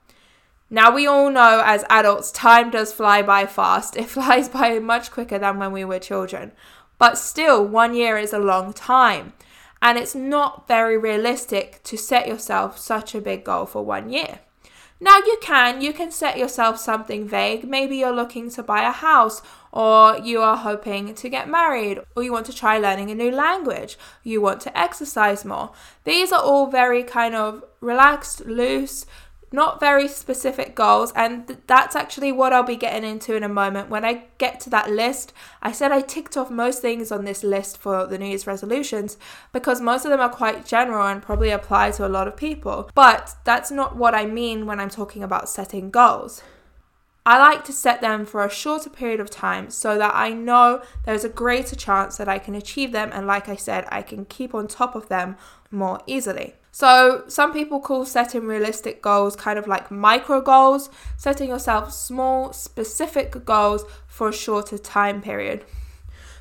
Now, 0.70 0.96
we 0.96 1.06
all 1.06 1.30
know 1.30 1.62
as 1.66 1.84
adults, 1.90 2.32
time 2.32 2.72
does 2.72 2.94
fly 2.94 3.22
by 3.22 3.46
fast. 3.46 3.98
It 3.98 4.08
flies 4.08 4.48
by 4.48 4.80
much 4.80 5.12
quicker 5.12 5.38
than 5.38 5.60
when 5.60 5.74
we 5.74 5.84
were 5.84 6.00
children. 6.00 6.54
But 6.98 7.18
still, 7.18 7.66
one 7.66 7.94
year 7.94 8.18
is 8.18 8.32
a 8.32 8.40
long 8.40 8.72
time. 8.72 9.34
And 9.82 9.98
it's 9.98 10.16
not 10.16 10.68
very 10.68 10.98
realistic 10.98 11.82
to 11.84 11.98
set 11.98 12.28
yourself 12.28 12.78
such 12.78 13.14
a 13.14 13.20
big 13.20 13.44
goal 13.44 13.66
for 13.66 13.84
one 13.84 14.10
year. 14.10 14.40
Now, 15.02 15.18
you 15.18 15.38
can, 15.42 15.82
you 15.82 15.92
can 15.92 16.12
set 16.12 16.38
yourself 16.38 16.78
something 16.78 17.28
vague. 17.28 17.68
Maybe 17.68 17.98
you're 17.98 18.16
looking 18.16 18.50
to 18.52 18.64
buy 18.64 18.84
a 18.84 18.92
house 18.92 19.42
or 19.72 20.18
you 20.18 20.42
are 20.42 20.58
hoping 20.58 21.14
to 21.16 21.30
get 21.30 21.48
married, 21.50 22.00
or 22.16 22.24
you 22.24 22.32
want 22.32 22.46
to 22.48 22.54
try 22.54 22.78
learning 22.78 23.10
a 23.10 23.16
new 23.16 23.32
language, 23.32 23.98
you 24.24 24.42
want 24.42 24.62
to 24.62 24.78
exercise 24.78 25.46
more. 25.46 25.72
These 26.04 26.32
are 26.32 26.42
all 26.42 26.68
very 26.68 27.04
kind 27.04 27.36
of 27.36 27.64
relaxed, 27.80 28.46
loose, 28.46 29.06
not 29.54 29.80
very 29.80 30.08
specific 30.08 30.76
goals, 30.76 31.12
and 31.14 31.48
th- 31.48 31.60
that's 31.68 31.96
actually 31.96 32.32
what 32.32 32.54
I'll 32.54 32.64
be 32.64 32.78
getting 32.78 33.10
into 33.10 33.36
in 33.36 33.44
a 33.44 33.50
moment. 33.50 33.90
When 33.90 34.06
I 34.06 34.24
get 34.38 34.60
to 34.62 34.70
that 34.70 34.90
list, 34.90 35.34
I 35.62 35.74
said 35.74 35.92
I 35.92 36.02
ticked 36.02 36.38
off 36.38 36.50
most 36.50 36.82
things 36.82 37.12
on 37.12 37.26
this 37.26 37.44
list 37.44 37.78
for 37.78 38.08
the 38.08 38.18
New 38.18 38.28
Year's 38.28 38.48
resolutions 38.48 39.18
because 39.52 39.82
most 39.82 40.06
of 40.06 40.12
them 40.12 40.22
are 40.22 40.30
quite 40.30 40.66
general 40.66 41.06
and 41.06 41.22
probably 41.22 41.50
apply 41.50 41.92
to 41.92 42.06
a 42.06 42.10
lot 42.10 42.28
of 42.28 42.38
people. 42.38 42.90
But 42.96 43.36
that's 43.44 43.72
not 43.72 43.98
what 43.98 44.16
I 44.16 44.26
mean 44.26 44.66
when 44.66 44.80
I'm 44.80 44.90
talking 44.90 45.22
about 45.22 45.50
setting 45.50 45.92
goals. 45.92 46.42
I 47.24 47.38
like 47.38 47.64
to 47.66 47.74
set 47.74 48.02
them 48.02 48.26
for 48.26 48.44
a 48.44 48.50
shorter 48.50 48.90
period 48.90 49.20
of 49.20 49.30
time 49.30 49.70
so 49.70 49.98
that 49.98 50.16
I 50.16 50.32
know 50.32 50.82
there's 51.06 51.24
a 51.24 51.30
greater 51.30 51.76
chance 51.76 52.18
that 52.18 52.28
I 52.28 52.40
can 52.40 52.56
achieve 52.56 52.92
them, 52.92 53.12
and 53.14 53.28
like 53.28 53.48
I 53.48 53.56
said, 53.56 53.86
I 53.90 54.02
can 54.02 54.26
keep 54.26 54.56
on 54.56 54.68
top 54.68 54.96
of 54.96 55.08
them 55.08 55.38
more 55.70 56.00
easily. 56.08 56.56
So, 56.72 57.26
some 57.28 57.54
people 57.54 57.80
call 57.80 58.06
setting 58.06 58.48
realistic 58.48 59.02
goals 59.02 59.36
kind 59.36 59.60
of 59.60 59.68
like 59.68 59.92
micro 59.92 60.42
goals, 60.42 60.90
setting 61.18 61.50
yourself 61.50 61.94
small, 61.94 62.54
specific 62.54 63.46
goals 63.46 63.84
for 64.08 64.30
a 64.30 64.34
shorter 64.34 64.78
time 64.78 65.22
period. 65.22 65.66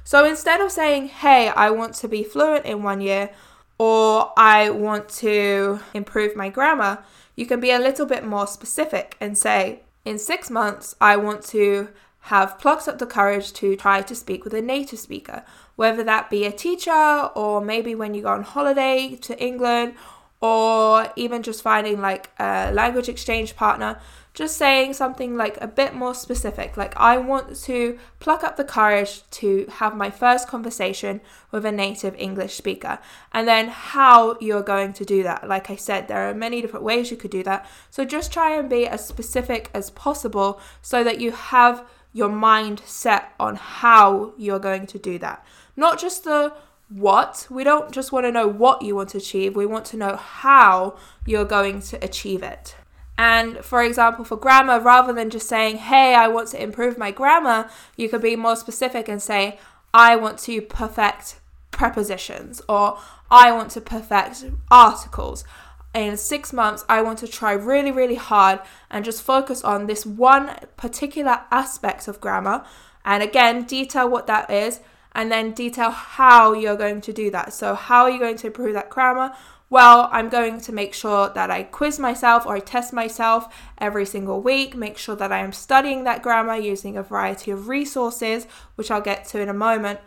So, 0.04 0.24
instead 0.24 0.60
of 0.60 0.70
saying, 0.70 1.08
hey, 1.08 1.48
I 1.48 1.70
want 1.70 1.94
to 1.96 2.08
be 2.08 2.22
fluent 2.22 2.64
in 2.64 2.82
one 2.82 3.00
year, 3.00 3.30
or 3.76 4.32
I 4.36 4.70
want 4.70 5.08
to 5.20 5.80
improve 5.94 6.36
my 6.36 6.48
grammar, 6.48 7.04
you 7.34 7.44
can 7.44 7.60
be 7.60 7.72
a 7.72 7.78
little 7.78 8.06
bit 8.06 8.24
more 8.24 8.46
specific 8.46 9.16
and 9.20 9.36
say, 9.36 9.80
in 10.04 10.18
six 10.18 10.50
months, 10.50 10.94
I 11.00 11.16
want 11.16 11.44
to 11.48 11.88
have 12.24 12.58
plucked 12.58 12.86
up 12.86 12.98
the 12.98 13.06
courage 13.06 13.52
to 13.54 13.76
try 13.76 14.02
to 14.02 14.14
speak 14.14 14.44
with 14.44 14.54
a 14.54 14.60
native 14.60 14.98
speaker, 14.98 15.44
whether 15.76 16.04
that 16.04 16.28
be 16.28 16.44
a 16.44 16.52
teacher 16.52 17.30
or 17.34 17.60
maybe 17.60 17.94
when 17.94 18.14
you 18.14 18.22
go 18.22 18.28
on 18.28 18.42
holiday 18.42 19.16
to 19.22 19.42
England 19.42 19.94
or 20.40 21.10
even 21.16 21.42
just 21.42 21.62
finding 21.62 22.00
like 22.00 22.30
a 22.38 22.72
language 22.72 23.08
exchange 23.08 23.56
partner, 23.56 24.00
just 24.32 24.56
saying 24.56 24.94
something 24.94 25.36
like 25.36 25.58
a 25.60 25.66
bit 25.66 25.94
more 25.94 26.14
specific. 26.14 26.76
Like, 26.76 26.96
I 26.96 27.16
want 27.16 27.56
to 27.62 27.98
pluck 28.20 28.44
up 28.44 28.56
the 28.56 28.64
courage 28.64 29.28
to 29.30 29.66
have 29.78 29.96
my 29.96 30.10
first 30.10 30.46
conversation 30.46 31.20
with 31.50 31.66
a 31.66 31.72
native 31.72 32.14
English 32.16 32.54
speaker, 32.54 33.00
and 33.32 33.48
then 33.48 33.68
how 33.68 34.38
you're 34.40 34.62
going 34.62 34.92
to 34.94 35.04
do 35.04 35.22
that. 35.24 35.48
Like 35.48 35.68
I 35.68 35.76
said, 35.76 36.06
there 36.06 36.28
are 36.30 36.34
many 36.34 36.60
different 36.60 36.84
ways 36.84 37.10
you 37.10 37.16
could 37.16 37.30
do 37.30 37.42
that. 37.42 37.68
So, 37.90 38.04
just 38.04 38.32
try 38.32 38.56
and 38.56 38.70
be 38.70 38.86
as 38.86 39.06
specific 39.06 39.70
as 39.74 39.90
possible 39.90 40.60
so 40.80 41.02
that 41.02 41.20
you 41.20 41.32
have 41.32 41.84
your 42.12 42.28
mind 42.28 42.82
set 42.84 43.32
on 43.38 43.56
how 43.56 44.32
you're 44.36 44.58
going 44.58 44.86
to 44.86 44.98
do 44.98 45.18
that. 45.18 45.44
Not 45.76 45.98
just 45.98 46.24
the 46.24 46.52
what. 46.88 47.46
We 47.50 47.64
don't 47.64 47.92
just 47.92 48.12
want 48.12 48.26
to 48.26 48.32
know 48.32 48.48
what 48.48 48.82
you 48.82 48.96
want 48.96 49.10
to 49.10 49.18
achieve, 49.18 49.56
we 49.56 49.66
want 49.66 49.86
to 49.86 49.96
know 49.96 50.16
how 50.16 50.96
you're 51.24 51.44
going 51.44 51.80
to 51.82 52.04
achieve 52.04 52.42
it. 52.42 52.74
And 53.20 53.62
for 53.62 53.82
example, 53.82 54.24
for 54.24 54.38
grammar, 54.38 54.80
rather 54.80 55.12
than 55.12 55.28
just 55.28 55.46
saying, 55.46 55.76
hey, 55.76 56.14
I 56.14 56.26
want 56.26 56.48
to 56.48 56.62
improve 56.62 56.96
my 56.96 57.10
grammar, 57.10 57.68
you 57.94 58.08
could 58.08 58.22
be 58.22 58.34
more 58.34 58.56
specific 58.56 59.10
and 59.10 59.20
say, 59.20 59.58
I 59.92 60.16
want 60.16 60.38
to 60.38 60.62
perfect 60.62 61.38
prepositions 61.70 62.62
or 62.66 62.98
I 63.30 63.52
want 63.52 63.72
to 63.72 63.82
perfect 63.82 64.46
articles. 64.70 65.44
In 65.92 66.16
six 66.16 66.50
months, 66.54 66.86
I 66.88 67.02
want 67.02 67.18
to 67.18 67.28
try 67.28 67.52
really, 67.52 67.92
really 67.92 68.14
hard 68.14 68.60
and 68.90 69.04
just 69.04 69.20
focus 69.20 69.62
on 69.62 69.84
this 69.86 70.06
one 70.06 70.56
particular 70.78 71.42
aspect 71.50 72.08
of 72.08 72.22
grammar. 72.22 72.64
And 73.04 73.22
again, 73.22 73.64
detail 73.64 74.08
what 74.08 74.28
that 74.28 74.48
is 74.48 74.80
and 75.12 75.30
then 75.30 75.52
detail 75.52 75.90
how 75.90 76.54
you're 76.54 76.74
going 76.74 77.02
to 77.02 77.12
do 77.12 77.30
that. 77.32 77.52
So, 77.52 77.74
how 77.74 78.04
are 78.04 78.10
you 78.10 78.18
going 78.18 78.38
to 78.38 78.46
improve 78.46 78.72
that 78.72 78.88
grammar? 78.88 79.34
Well, 79.72 80.08
I'm 80.10 80.28
going 80.28 80.60
to 80.62 80.72
make 80.72 80.94
sure 80.94 81.28
that 81.28 81.48
I 81.48 81.62
quiz 81.62 82.00
myself 82.00 82.44
or 82.44 82.56
I 82.56 82.58
test 82.58 82.92
myself 82.92 83.54
every 83.78 84.04
single 84.04 84.42
week, 84.42 84.74
make 84.74 84.98
sure 84.98 85.14
that 85.14 85.30
I 85.30 85.38
am 85.38 85.52
studying 85.52 86.02
that 86.04 86.22
grammar 86.22 86.56
using 86.56 86.96
a 86.96 87.04
variety 87.04 87.52
of 87.52 87.68
resources, 87.68 88.48
which 88.74 88.90
I'll 88.90 89.00
get 89.00 89.26
to 89.26 89.40
in 89.40 89.48
a 89.48 89.54
moment, 89.54 90.00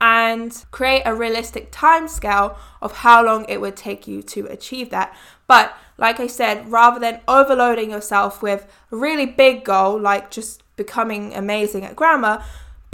and 0.00 0.64
create 0.72 1.02
a 1.06 1.14
realistic 1.14 1.68
time 1.70 2.08
scale 2.08 2.58
of 2.82 2.90
how 2.98 3.24
long 3.24 3.44
it 3.48 3.60
would 3.60 3.76
take 3.76 4.08
you 4.08 4.20
to 4.20 4.46
achieve 4.46 4.90
that. 4.90 5.16
But 5.46 5.78
like 5.96 6.18
I 6.18 6.26
said, 6.26 6.72
rather 6.72 6.98
than 6.98 7.20
overloading 7.28 7.92
yourself 7.92 8.42
with 8.42 8.66
a 8.90 8.96
really 8.96 9.26
big 9.26 9.64
goal 9.64 9.96
like 9.96 10.32
just 10.32 10.64
becoming 10.74 11.32
amazing 11.34 11.84
at 11.84 11.94
grammar, 11.94 12.42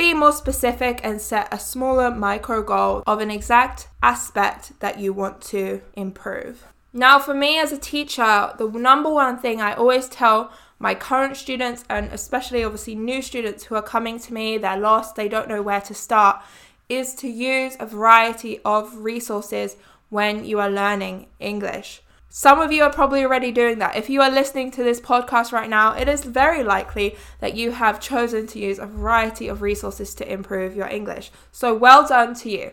be 0.00 0.14
more 0.14 0.32
specific 0.32 0.98
and 1.04 1.20
set 1.20 1.46
a 1.52 1.58
smaller 1.58 2.10
micro 2.10 2.62
goal 2.62 3.02
of 3.06 3.20
an 3.20 3.30
exact 3.30 3.86
aspect 4.02 4.72
that 4.80 4.98
you 4.98 5.12
want 5.12 5.42
to 5.42 5.82
improve. 5.92 6.64
Now, 6.94 7.18
for 7.18 7.34
me 7.34 7.60
as 7.60 7.70
a 7.70 7.76
teacher, 7.76 8.54
the 8.56 8.66
number 8.66 9.12
one 9.12 9.36
thing 9.36 9.60
I 9.60 9.74
always 9.74 10.08
tell 10.08 10.52
my 10.78 10.94
current 10.94 11.36
students, 11.36 11.84
and 11.90 12.10
especially 12.14 12.64
obviously 12.64 12.94
new 12.94 13.20
students 13.20 13.64
who 13.64 13.74
are 13.74 13.82
coming 13.82 14.18
to 14.20 14.32
me, 14.32 14.56
they're 14.56 14.78
lost, 14.78 15.16
they 15.16 15.28
don't 15.28 15.50
know 15.50 15.60
where 15.60 15.82
to 15.82 15.92
start, 15.92 16.40
is 16.88 17.14
to 17.16 17.28
use 17.28 17.76
a 17.78 17.84
variety 17.84 18.58
of 18.64 19.04
resources 19.04 19.76
when 20.08 20.46
you 20.46 20.58
are 20.60 20.70
learning 20.70 21.26
English. 21.38 22.00
Some 22.32 22.60
of 22.60 22.70
you 22.70 22.84
are 22.84 22.92
probably 22.92 23.24
already 23.24 23.50
doing 23.50 23.80
that. 23.80 23.96
If 23.96 24.08
you 24.08 24.22
are 24.22 24.30
listening 24.30 24.70
to 24.72 24.84
this 24.84 25.00
podcast 25.00 25.50
right 25.50 25.68
now, 25.68 25.94
it 25.94 26.08
is 26.08 26.22
very 26.22 26.62
likely 26.62 27.16
that 27.40 27.56
you 27.56 27.72
have 27.72 27.98
chosen 27.98 28.46
to 28.46 28.60
use 28.60 28.78
a 28.78 28.86
variety 28.86 29.48
of 29.48 29.62
resources 29.62 30.14
to 30.14 30.32
improve 30.32 30.76
your 30.76 30.86
English. 30.86 31.32
So, 31.50 31.74
well 31.74 32.06
done 32.06 32.34
to 32.34 32.48
you. 32.48 32.70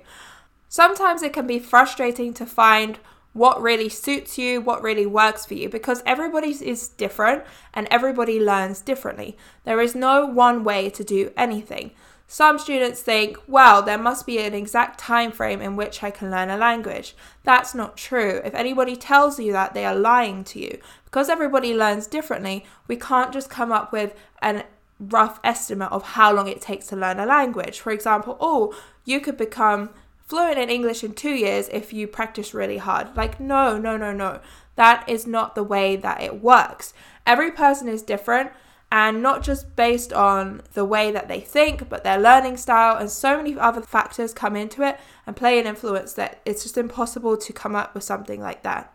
Sometimes 0.69 1.23
it 1.23 1.33
can 1.33 1.47
be 1.47 1.57
frustrating 1.57 2.35
to 2.35 2.45
find 2.45 2.99
what 3.38 3.62
really 3.62 3.88
suits 3.88 4.38
you, 4.38 4.60
what 4.60 4.82
really 4.82 5.06
works 5.06 5.46
for 5.46 5.53
you, 5.53 5.70
because 5.70 6.01
everybody 6.06 6.50
is 6.50 6.88
different 6.88 7.44
and 7.74 7.88
everybody 7.91 8.39
learns 8.39 8.82
differently. 8.82 9.38
There 9.63 9.79
is 9.79 9.96
no 9.96 10.25
one 10.25 10.63
way 10.63 10.89
to 10.89 11.03
do 11.03 11.32
anything. 11.38 11.91
Some 12.29 12.60
students 12.60 13.01
think, 13.01 13.38
well, 13.48 13.82
there 13.82 13.98
must 13.98 14.25
be 14.25 14.39
an 14.39 14.53
exact 14.53 15.00
time 15.00 15.32
frame 15.32 15.62
in 15.62 15.77
which 15.77 16.03
I 16.03 16.12
can 16.12 16.29
learn 16.29 16.50
a 16.50 16.58
language. 16.58 17.15
That's 17.44 17.74
not 17.74 17.96
true. 17.96 18.41
If 18.44 18.53
anybody 18.53 18.98
tells 18.98 19.39
you 19.39 19.53
that, 19.53 19.74
they 19.74 19.86
are 19.86 19.96
lying 19.96 20.44
to 20.46 20.60
you. 20.60 20.79
Because 21.06 21.29
everybody 21.29 21.74
learns 21.74 22.06
differently, 22.06 22.65
we 22.88 22.98
can't 22.98 23.32
just 23.32 23.50
come 23.50 23.72
up 23.72 23.94
with 23.94 24.13
an 24.41 24.63
rough 25.00 25.39
estimate 25.44 25.91
of 25.91 26.03
how 26.03 26.34
long 26.34 26.48
it 26.48 26.60
takes 26.60 26.88
to 26.88 26.96
learn 26.96 27.20
a 27.20 27.25
language. 27.25 27.79
For 27.79 27.91
example, 27.91 28.36
oh, 28.41 28.75
you 29.06 29.22
could 29.22 29.38
become 29.38 29.91
fluent 30.27 30.60
in 30.60 30.69
English 30.69 31.03
in 31.03 31.13
2 31.13 31.29
years 31.29 31.69
if 31.69 31.93
you 31.93 32.07
practice 32.07 32.53
really 32.53 32.77
hard. 32.77 33.15
Like 33.15 33.39
no, 33.39 33.77
no, 33.77 33.98
no, 33.98 34.12
no. 34.13 34.39
That 34.75 35.07
is 35.10 35.25
not 35.25 35.55
the 35.55 35.63
way 35.63 35.96
that 35.96 36.22
it 36.22 36.41
works. 36.41 36.93
Every 37.25 37.51
person 37.51 37.88
is 37.88 38.03
different 38.03 38.51
and 38.91 39.22
not 39.22 39.43
just 39.43 39.75
based 39.75 40.13
on 40.13 40.62
the 40.74 40.86
way 40.86 41.12
that 41.12 41.27
they 41.27 41.41
think, 41.41 41.89
but 41.89 42.03
their 42.03 42.17
learning 42.17 42.55
style, 42.55 42.96
and 42.96 43.10
so 43.10 43.36
many 43.36 43.57
other 43.57 43.81
factors 43.81 44.34
come 44.34 44.55
into 44.55 44.81
it 44.81 44.98
and 45.25 45.36
play 45.36 45.60
an 45.60 45.67
influence 45.67 46.13
that 46.13 46.41
it's 46.46 46.63
just 46.63 46.77
impossible 46.77 47.36
to 47.36 47.51
come 47.51 47.75
up 47.75 47.93
with 47.93 48.03
something 48.03 48.39
like 48.39 48.63
that. 48.63 48.93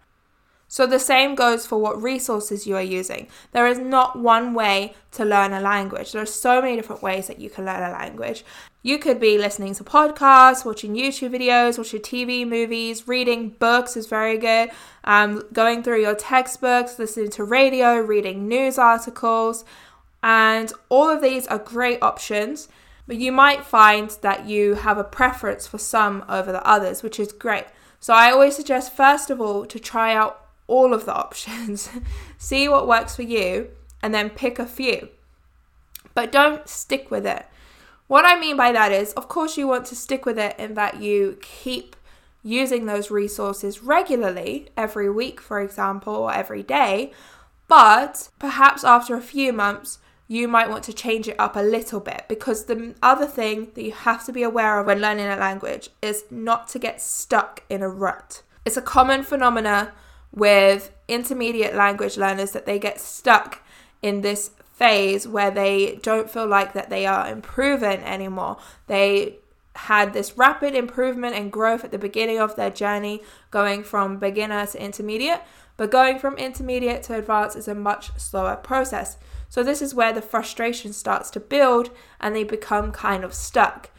So, 0.73 0.87
the 0.87 0.99
same 0.99 1.35
goes 1.35 1.67
for 1.67 1.77
what 1.77 2.03
resources 2.03 2.67
you 2.67 2.77
are 2.77 2.83
using. 2.83 3.29
There 3.51 3.67
is 3.67 3.79
not 3.79 4.19
one 4.19 4.55
way 4.55 4.95
to 5.11 5.23
learn 5.23 5.53
a 5.53 5.61
language. 5.61 6.13
There 6.13 6.23
are 6.23 6.25
so 6.25 6.63
many 6.63 6.77
different 6.77 7.03
ways 7.03 7.27
that 7.27 7.39
you 7.39 7.51
can 7.51 7.67
learn 7.67 7.83
a 7.83 7.93
language. 7.93 8.43
You 8.83 8.97
could 8.97 9.21
be 9.21 9.37
listening 9.37 9.75
to 9.75 9.85
podcasts, 9.85 10.65
watching 10.65 10.95
YouTube 10.95 11.37
videos, 11.37 11.77
watching 11.77 12.01
TV, 12.01 12.49
movies, 12.49 13.07
reading 13.07 13.51
books 13.51 13.99
is 13.99 14.07
very 14.07 14.39
good, 14.39 14.71
um, 15.05 15.43
going 15.53 15.83
through 15.83 16.01
your 16.01 16.15
textbooks, 16.15 16.99
listening 16.99 17.29
to 17.33 17.45
radio, 17.45 17.99
reading 17.99 18.49
news 18.49 18.79
articles, 18.79 19.67
and 20.23 20.73
all 20.89 21.11
of 21.11 21.21
these 21.21 21.47
are 21.49 21.59
great 21.59 22.03
options. 22.03 22.69
But 23.07 23.19
you 23.19 23.31
might 23.31 23.67
find 23.67 24.09
that 24.23 24.47
you 24.47 24.77
have 24.77 24.97
a 24.97 25.05
preference 25.05 25.67
for 25.67 25.77
some 25.77 26.25
over 26.31 26.51
the 26.51 26.67
others, 26.67 27.03
which 27.03 27.21
is 27.21 27.31
great. 27.31 27.67
So 28.01 28.15
I 28.15 28.31
always 28.31 28.57
suggest, 28.57 28.97
first 28.97 29.29
of 29.29 29.39
all, 29.39 29.67
to 29.67 29.79
try 29.79 30.15
out 30.15 30.42
all 30.73 30.95
of 30.95 31.05
the 31.05 31.15
options, 31.27 31.91
see 32.39 32.69
what 32.69 32.89
works 32.89 33.15
for 33.15 33.23
you, 33.23 33.69
and 34.03 34.15
then 34.15 34.31
pick 34.31 34.59
a 34.59 34.67
few. 34.67 35.09
But 36.15 36.33
don't 36.33 36.69
stick 36.69 37.11
with 37.11 37.27
it. 37.27 37.47
What 38.09 38.25
I 38.25 38.39
mean 38.39 38.57
by 38.57 38.73
that 38.73 38.93
is, 38.93 39.13
of 39.13 39.29
course, 39.29 39.57
you 39.57 39.69
want 39.69 39.87
to 39.87 39.97
stick 39.97 40.27
with 40.27 40.39
it 40.39 40.59
in 40.59 40.75
that 40.75 41.01
you 41.01 41.39
keep 41.41 41.97
using 42.43 42.87
those 42.87 43.11
resources 43.11 43.83
regularly, 43.83 44.69
every 44.77 45.09
week, 45.09 45.41
for 45.41 45.61
example, 45.61 46.15
or 46.15 46.35
every 46.35 46.63
day. 46.63 47.13
But 47.69 48.29
perhaps 48.39 48.85
after 48.85 49.15
a 49.15 49.23
few 49.23 49.53
months, 49.53 49.99
you 50.29 50.49
might 50.49 50.71
want 50.71 50.85
to 50.85 50.93
change 50.93 51.29
it 51.29 51.39
up 51.39 51.57
a 51.57 51.61
little 51.61 52.01
bit 52.01 52.25
because 52.29 52.65
the 52.65 52.95
other 53.03 53.27
thing 53.27 53.71
that 53.75 53.83
you 53.83 53.93
have 53.93 54.25
to 54.27 54.33
be 54.33 54.43
aware 54.43 54.79
of 54.79 54.87
when 54.87 55.01
learning 55.01 55.27
a 55.27 55.37
language 55.37 55.91
is 56.01 56.25
not 56.31 56.69
to 56.69 56.79
get 56.79 57.01
stuck 57.01 57.63
in 57.69 57.83
a 57.83 57.89
rut. 57.89 58.43
It's 58.65 58.77
a 58.77 58.83
common 58.83 59.23
phenomena 59.23 59.93
with 60.33 60.93
intermediate 61.09 61.75
language 61.75 62.17
learners 62.17 62.53
that 62.53 62.67
they 62.67 62.79
get 62.79 63.01
stuck 63.01 63.61
in 64.01 64.23
this 64.23 64.51
phase 64.73 65.29
where 65.29 65.51
they 65.51 65.99
don't 66.03 66.31
feel 66.31 66.47
like 66.47 66.73
that 66.73 66.91
they 66.91 67.07
are 67.07 67.29
improving 67.29 68.01
anymore. 68.01 68.57
They 68.87 69.37
had 69.75 70.13
this 70.13 70.37
rapid 70.37 70.75
improvement 70.75 71.35
and 71.35 71.53
growth 71.53 71.85
at 71.85 71.91
the 71.91 71.99
beginning 71.99 72.39
of 72.39 72.57
their 72.57 72.71
journey, 72.71 73.23
going 73.51 73.85
from 73.85 74.19
beginner 74.19 74.67
to 74.67 74.83
intermediate, 74.83 75.41
but 75.77 75.91
going 75.91 76.19
from 76.19 76.37
intermediate 76.37 77.03
to 77.05 77.15
advanced 77.15 77.57
is 77.57 77.69
a 77.69 77.75
much 77.75 78.11
slower 78.19 78.57
process. 78.57 79.17
So, 79.49 79.63
this 79.63 79.83
is 79.83 79.95
where 79.95 80.13
the 80.13 80.23
frustration 80.23 80.93
starts 80.93 81.31
to 81.31 81.41
build 81.41 81.91
and 82.21 82.35
they 82.35 82.45
become 82.45 82.93
kind 82.93 83.25
of 83.25 83.35
stuck. 83.35 83.91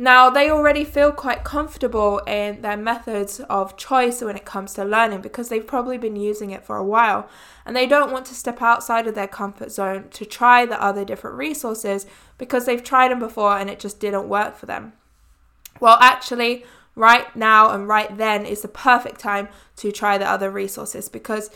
Now, 0.00 0.30
they 0.30 0.48
already 0.48 0.84
feel 0.84 1.12
quite 1.12 1.44
comfortable 1.44 2.20
in 2.20 2.62
their 2.62 2.78
methods 2.78 3.38
of 3.50 3.76
choice 3.76 4.22
when 4.22 4.34
it 4.34 4.46
comes 4.46 4.72
to 4.72 4.82
learning 4.82 5.20
because 5.20 5.50
they've 5.50 5.66
probably 5.66 5.98
been 5.98 6.16
using 6.16 6.52
it 6.52 6.64
for 6.64 6.78
a 6.78 6.84
while 6.84 7.28
and 7.66 7.76
they 7.76 7.86
don't 7.86 8.10
want 8.10 8.24
to 8.26 8.34
step 8.34 8.62
outside 8.62 9.06
of 9.06 9.14
their 9.14 9.28
comfort 9.28 9.70
zone 9.70 10.08
to 10.12 10.24
try 10.24 10.64
the 10.64 10.82
other 10.82 11.04
different 11.04 11.36
resources 11.36 12.06
because 12.38 12.64
they've 12.64 12.82
tried 12.82 13.10
them 13.10 13.18
before 13.18 13.58
and 13.58 13.68
it 13.68 13.78
just 13.78 14.00
didn't 14.00 14.26
work 14.26 14.56
for 14.56 14.64
them. 14.64 14.94
Well, 15.80 15.98
actually, 16.00 16.64
right 16.94 17.36
now 17.36 17.68
and 17.70 17.86
right 17.86 18.16
then 18.16 18.46
is 18.46 18.62
the 18.62 18.68
perfect 18.68 19.20
time 19.20 19.50
to 19.76 19.92
try 19.92 20.16
the 20.16 20.26
other 20.26 20.50
resources 20.50 21.10
because 21.10 21.50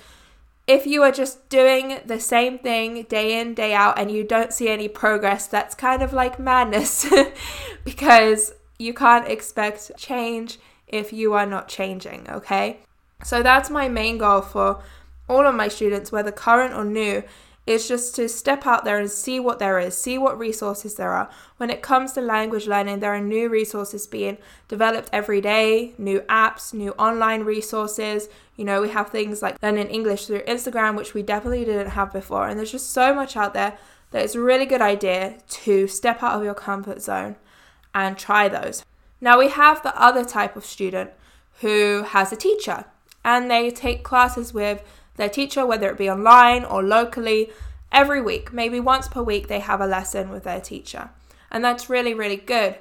if 0.66 0.86
you 0.86 1.02
are 1.02 1.12
just 1.12 1.48
doing 1.48 1.98
the 2.06 2.18
same 2.18 2.58
thing 2.58 3.02
day 3.04 3.38
in, 3.38 3.54
day 3.54 3.74
out, 3.74 3.98
and 3.98 4.10
you 4.10 4.24
don't 4.24 4.52
see 4.52 4.68
any 4.68 4.88
progress, 4.88 5.46
that's 5.46 5.74
kind 5.74 6.02
of 6.02 6.12
like 6.12 6.38
madness 6.38 7.06
because 7.84 8.52
you 8.78 8.94
can't 8.94 9.28
expect 9.28 9.92
change 9.96 10.58
if 10.88 11.12
you 11.12 11.34
are 11.34 11.46
not 11.46 11.68
changing, 11.68 12.26
okay? 12.30 12.78
So 13.22 13.42
that's 13.42 13.70
my 13.70 13.88
main 13.88 14.18
goal 14.18 14.40
for 14.40 14.82
all 15.28 15.46
of 15.46 15.54
my 15.54 15.68
students, 15.68 16.12
whether 16.12 16.32
current 16.32 16.74
or 16.74 16.84
new, 16.84 17.22
is 17.66 17.88
just 17.88 18.14
to 18.14 18.28
step 18.28 18.66
out 18.66 18.84
there 18.84 18.98
and 18.98 19.10
see 19.10 19.40
what 19.40 19.58
there 19.58 19.78
is, 19.78 19.96
see 19.96 20.18
what 20.18 20.38
resources 20.38 20.96
there 20.96 21.12
are. 21.12 21.30
When 21.56 21.70
it 21.70 21.80
comes 21.80 22.12
to 22.12 22.20
language 22.20 22.66
learning, 22.66 23.00
there 23.00 23.14
are 23.14 23.20
new 23.20 23.48
resources 23.48 24.06
being 24.06 24.36
developed 24.68 25.08
every 25.12 25.40
day, 25.40 25.94
new 25.96 26.20
apps, 26.22 26.74
new 26.74 26.90
online 26.92 27.44
resources. 27.44 28.28
You 28.56 28.66
know, 28.66 28.82
we 28.82 28.90
have 28.90 29.08
things 29.08 29.40
like 29.40 29.56
learning 29.62 29.88
English 29.88 30.26
through 30.26 30.42
Instagram, 30.42 30.96
which 30.96 31.14
we 31.14 31.22
definitely 31.22 31.64
didn't 31.64 31.92
have 31.92 32.12
before. 32.12 32.48
And 32.48 32.58
there's 32.58 32.72
just 32.72 32.90
so 32.90 33.14
much 33.14 33.36
out 33.36 33.54
there 33.54 33.78
that 34.10 34.22
it's 34.22 34.34
a 34.34 34.40
really 34.40 34.66
good 34.66 34.82
idea 34.82 35.38
to 35.48 35.88
step 35.88 36.22
out 36.22 36.36
of 36.36 36.44
your 36.44 36.54
comfort 36.54 37.00
zone 37.00 37.36
and 37.94 38.18
try 38.18 38.48
those. 38.48 38.84
Now, 39.20 39.38
we 39.38 39.48
have 39.48 39.82
the 39.82 39.98
other 40.00 40.24
type 40.24 40.54
of 40.54 40.66
student 40.66 41.12
who 41.60 42.02
has 42.02 42.30
a 42.30 42.36
teacher 42.36 42.84
and 43.24 43.50
they 43.50 43.70
take 43.70 44.02
classes 44.02 44.52
with 44.52 44.82
their 45.16 45.28
teacher, 45.28 45.64
whether 45.66 45.90
it 45.90 45.98
be 45.98 46.10
online 46.10 46.64
or 46.64 46.82
locally, 46.82 47.50
every 47.92 48.20
week. 48.20 48.52
Maybe 48.52 48.80
once 48.80 49.08
per 49.08 49.22
week, 49.22 49.48
they 49.48 49.60
have 49.60 49.80
a 49.80 49.86
lesson 49.86 50.30
with 50.30 50.44
their 50.44 50.60
teacher. 50.60 51.10
And 51.50 51.64
that's 51.64 51.88
really, 51.88 52.14
really 52.14 52.36
good. 52.36 52.76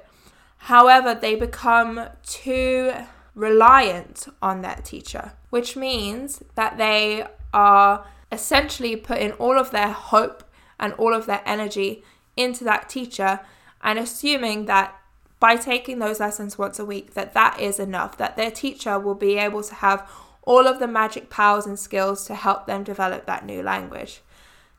However, 0.57 1.13
they 1.13 1.35
become 1.35 2.07
too 2.25 2.93
reliant 3.35 4.27
on 4.41 4.61
that 4.61 4.85
teacher, 4.85 5.33
which 5.49 5.75
means 5.75 6.41
that 6.55 6.77
they 6.77 7.25
are 7.53 8.05
essentially 8.31 8.95
putting 8.95 9.31
all 9.33 9.59
of 9.59 9.71
their 9.71 9.91
hope 9.91 10.43
and 10.79 10.93
all 10.93 11.13
of 11.13 11.25
their 11.25 11.41
energy 11.45 12.03
into 12.35 12.63
that 12.63 12.89
teacher 12.89 13.39
and 13.81 13.99
assuming 13.99 14.65
that 14.65 14.95
by 15.39 15.55
taking 15.55 15.99
those 15.99 16.19
lessons 16.19 16.57
once 16.57 16.79
a 16.79 16.85
week 16.85 17.13
that 17.13 17.33
that 17.33 17.59
is 17.59 17.79
enough 17.79 18.17
that 18.17 18.35
their 18.35 18.49
teacher 18.49 18.97
will 18.97 19.13
be 19.13 19.37
able 19.37 19.61
to 19.61 19.75
have 19.75 20.09
all 20.43 20.67
of 20.67 20.79
the 20.79 20.87
magic 20.87 21.29
powers 21.29 21.65
and 21.65 21.79
skills 21.79 22.25
to 22.25 22.35
help 22.35 22.65
them 22.65 22.83
develop 22.83 23.25
that 23.25 23.45
new 23.45 23.61
language. 23.61 24.21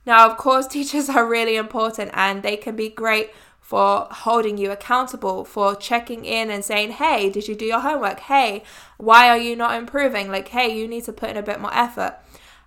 Now, 0.07 0.31
of 0.31 0.37
course, 0.37 0.67
teachers 0.69 1.09
are 1.09 1.27
really 1.27 1.57
important 1.57 2.11
and 2.15 2.43
they 2.43 2.57
can 2.57 2.77
be 2.77 2.89
great 2.89 3.31
for 3.61 4.07
holding 4.11 4.59
you 4.59 4.71
accountable, 4.71 5.43
for 5.43 5.75
checking 5.75 6.27
in 6.27 6.51
and 6.51 6.63
saying, 6.63 6.93
hey, 6.93 7.31
did 7.31 7.49
you 7.49 7.55
do 7.55 7.65
your 7.65 7.81
homework? 7.81 8.21
Hey, 8.21 8.63
why 8.99 9.31
are 9.31 9.39
you 9.39 9.57
not 9.57 9.75
improving? 9.75 10.31
Like, 10.31 10.49
hey, 10.49 10.79
you 10.79 10.87
need 10.87 11.05
to 11.05 11.15
put 11.15 11.31
in 11.31 11.39
a 11.39 11.43
bit 11.43 11.61
more 11.61 11.73
effort. 11.73 12.19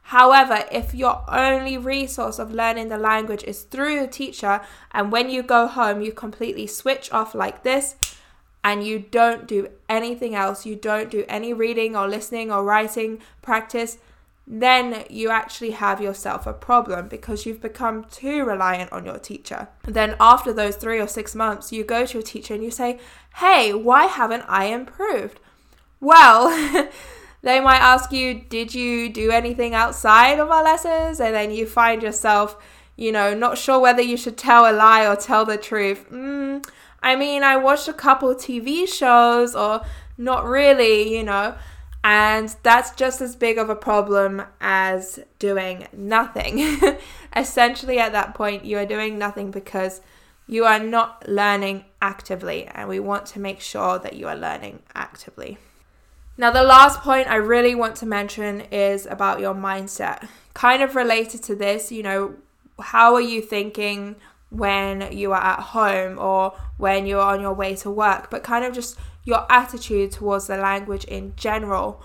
However, 0.08 0.64
if 0.72 0.96
your 0.96 1.24
only 1.28 1.78
resource 1.78 2.40
of 2.40 2.54
learning 2.54 2.88
the 2.88 2.98
language 2.98 3.44
is 3.44 3.64
through 3.64 4.00
the 4.00 4.08
teacher, 4.08 4.62
and 4.92 5.12
when 5.12 5.30
you 5.30 5.44
go 5.44 5.68
home, 5.68 6.02
you 6.02 6.14
completely 6.14 6.66
switch 6.66 7.12
off 7.12 7.36
like 7.36 7.62
this, 7.62 7.96
and 8.64 8.86
you 8.86 9.00
don't 9.00 9.48
do 9.48 9.70
anything 9.88 10.36
else, 10.36 10.66
you 10.66 10.76
don't 10.76 11.10
do 11.10 11.24
any 11.28 11.54
reading 11.54 11.96
or 11.96 12.08
listening 12.08 12.52
or 12.52 12.64
writing 12.64 13.22
practice, 13.42 13.98
then 14.48 15.04
you 15.10 15.30
actually 15.30 15.72
have 15.72 16.02
yourself 16.02 16.48
a 16.48 16.54
problem 16.54 17.10
because 17.10 17.46
you've 17.46 17.62
become 17.62 18.06
too 18.06 18.46
reliant 18.46 18.92
on 18.94 19.06
your 19.06 19.20
teacher. 19.20 19.68
Then, 19.84 20.16
after 20.22 20.54
those 20.54 20.78
three 20.78 21.02
or 21.02 21.08
six 21.08 21.36
months, 21.36 21.74
you 21.74 21.84
go 21.84 22.06
to 22.06 22.14
your 22.14 22.24
teacher 22.24 22.54
and 22.54 22.64
you 22.64 22.72
say, 22.72 22.98
Hey, 23.36 23.74
why 23.74 24.06
haven't 24.06 24.46
I 24.48 24.66
improved? 24.66 25.42
Well, 26.00 26.48
they 27.42 27.60
might 27.60 27.82
ask 27.82 28.14
you, 28.14 28.36
Did 28.36 28.74
you 28.74 29.10
do 29.10 29.32
anything 29.32 29.74
outside 29.74 30.40
of 30.40 30.50
our 30.50 30.64
lessons? 30.64 31.20
And 31.20 31.36
then 31.36 31.52
you 31.52 31.68
find 31.68 32.02
yourself, 32.02 32.56
you 32.96 33.12
know, 33.12 33.34
not 33.34 33.58
sure 33.58 33.80
whether 33.80 34.02
you 34.02 34.16
should 34.16 34.38
tell 34.38 34.70
a 34.70 34.72
lie 34.72 35.06
or 35.06 35.18
tell 35.18 35.44
the 35.44 35.58
truth. 35.58 36.10
Mm, 36.10 36.66
I 37.02 37.16
mean, 37.16 37.44
I 37.44 37.58
watched 37.58 37.88
a 37.88 37.94
couple 37.94 38.34
TV 38.36 38.88
shows, 38.88 39.56
or 39.56 39.82
not 40.18 40.46
really, 40.46 41.16
you 41.16 41.24
know, 41.24 41.56
and 42.04 42.56
that's 42.64 42.92
just 42.92 43.22
as 43.22 43.36
big 43.36 43.58
of 43.58 43.70
a 43.70 43.76
problem 43.76 44.42
as 44.62 45.20
doing 45.40 45.88
nothing. 45.94 46.80
Essentially, 47.36 48.00
at 48.00 48.14
that 48.14 48.34
point, 48.34 48.66
you 48.66 48.78
are 48.78 48.86
doing 48.86 49.18
nothing 49.18 49.52
because 49.52 50.02
you 50.48 50.64
are 50.66 50.80
not 50.80 51.28
learning 51.28 51.86
actively, 52.02 52.66
and 52.68 52.88
we 52.88 53.00
want 53.00 53.26
to 53.28 53.40
make 53.40 53.60
sure 53.60 54.00
that 54.00 54.14
you 54.14 54.28
are 54.28 54.36
learning 54.36 54.82
actively. 54.96 55.58
Now, 56.38 56.52
the 56.52 56.64
last 56.64 57.02
point 57.02 57.28
I 57.28 57.36
really 57.36 57.76
want 57.76 57.96
to 57.98 58.06
mention 58.06 58.62
is 58.72 59.06
about 59.06 59.40
your 59.40 59.56
mindset. 59.56 60.28
Kind 60.54 60.84
of 60.84 60.96
related 60.96 61.44
to 61.44 61.56
this, 61.56 61.92
you 61.92 62.04
know, 62.04 62.36
how 62.80 63.16
are 63.16 63.22
you 63.22 63.42
thinking? 63.42 64.16
When 64.50 65.12
you 65.12 65.32
are 65.34 65.42
at 65.42 65.60
home 65.60 66.18
or 66.18 66.58
when 66.78 67.06
you're 67.06 67.22
on 67.22 67.42
your 67.42 67.54
way 67.54 67.76
to 67.76 67.92
work, 67.92 68.30
but 68.30 68.44
kind 68.44 68.64
of 68.64 68.74
just 68.74 68.98
your 69.24 69.46
attitude 69.52 70.12
towards 70.12 70.48
the 70.48 70.58
language 70.58 71.04
in 71.06 71.34
general. 71.36 72.02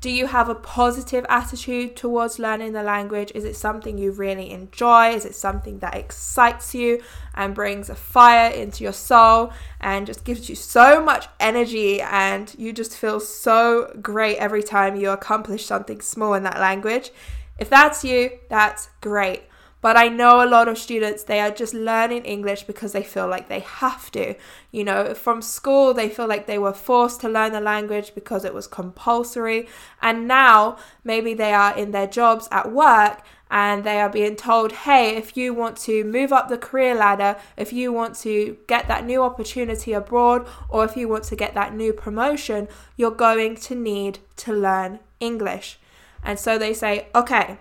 Do 0.00 0.08
you 0.08 0.28
have 0.28 0.48
a 0.48 0.54
positive 0.54 1.26
attitude 1.28 1.94
towards 1.94 2.38
learning 2.38 2.72
the 2.72 2.82
language? 2.82 3.32
Is 3.34 3.44
it 3.44 3.54
something 3.54 3.98
you 3.98 4.12
really 4.12 4.50
enjoy? 4.50 5.10
Is 5.10 5.26
it 5.26 5.34
something 5.34 5.80
that 5.80 5.94
excites 5.94 6.74
you 6.74 7.02
and 7.34 7.54
brings 7.54 7.90
a 7.90 7.94
fire 7.94 8.50
into 8.50 8.82
your 8.82 8.94
soul 8.94 9.52
and 9.78 10.06
just 10.06 10.24
gives 10.24 10.48
you 10.48 10.54
so 10.54 11.04
much 11.04 11.28
energy 11.38 12.00
and 12.00 12.54
you 12.56 12.72
just 12.72 12.96
feel 12.96 13.20
so 13.20 13.94
great 14.00 14.38
every 14.38 14.62
time 14.62 14.96
you 14.96 15.10
accomplish 15.10 15.66
something 15.66 16.00
small 16.00 16.32
in 16.32 16.44
that 16.44 16.60
language? 16.60 17.10
If 17.58 17.68
that's 17.68 18.02
you, 18.02 18.30
that's 18.48 18.88
great. 19.02 19.42
But 19.80 19.96
I 19.96 20.08
know 20.08 20.42
a 20.42 20.48
lot 20.48 20.68
of 20.68 20.76
students, 20.76 21.24
they 21.24 21.40
are 21.40 21.50
just 21.50 21.72
learning 21.72 22.24
English 22.24 22.64
because 22.64 22.92
they 22.92 23.02
feel 23.02 23.28
like 23.28 23.48
they 23.48 23.60
have 23.60 24.10
to. 24.12 24.34
You 24.70 24.84
know, 24.84 25.14
from 25.14 25.40
school, 25.40 25.94
they 25.94 26.08
feel 26.08 26.26
like 26.26 26.46
they 26.46 26.58
were 26.58 26.74
forced 26.74 27.20
to 27.22 27.28
learn 27.28 27.52
the 27.52 27.60
language 27.60 28.14
because 28.14 28.44
it 28.44 28.52
was 28.52 28.66
compulsory. 28.66 29.68
And 30.02 30.28
now, 30.28 30.76
maybe 31.02 31.32
they 31.32 31.54
are 31.54 31.76
in 31.76 31.92
their 31.92 32.06
jobs 32.06 32.46
at 32.52 32.70
work 32.70 33.22
and 33.50 33.82
they 33.82 34.00
are 34.00 34.08
being 34.08 34.36
told, 34.36 34.70
hey, 34.72 35.16
if 35.16 35.36
you 35.36 35.52
want 35.52 35.76
to 35.76 36.04
move 36.04 36.32
up 36.32 36.48
the 36.48 36.58
career 36.58 36.94
ladder, 36.94 37.36
if 37.56 37.72
you 37.72 37.92
want 37.92 38.14
to 38.14 38.56
get 38.68 38.86
that 38.86 39.04
new 39.04 39.22
opportunity 39.22 39.92
abroad, 39.92 40.46
or 40.68 40.84
if 40.84 40.96
you 40.96 41.08
want 41.08 41.24
to 41.24 41.36
get 41.36 41.54
that 41.54 41.74
new 41.74 41.92
promotion, 41.92 42.68
you're 42.96 43.10
going 43.10 43.56
to 43.56 43.74
need 43.74 44.20
to 44.36 44.52
learn 44.52 45.00
English. 45.18 45.80
And 46.22 46.38
so 46.38 46.58
they 46.58 46.72
say, 46.72 47.08
okay, 47.14 47.58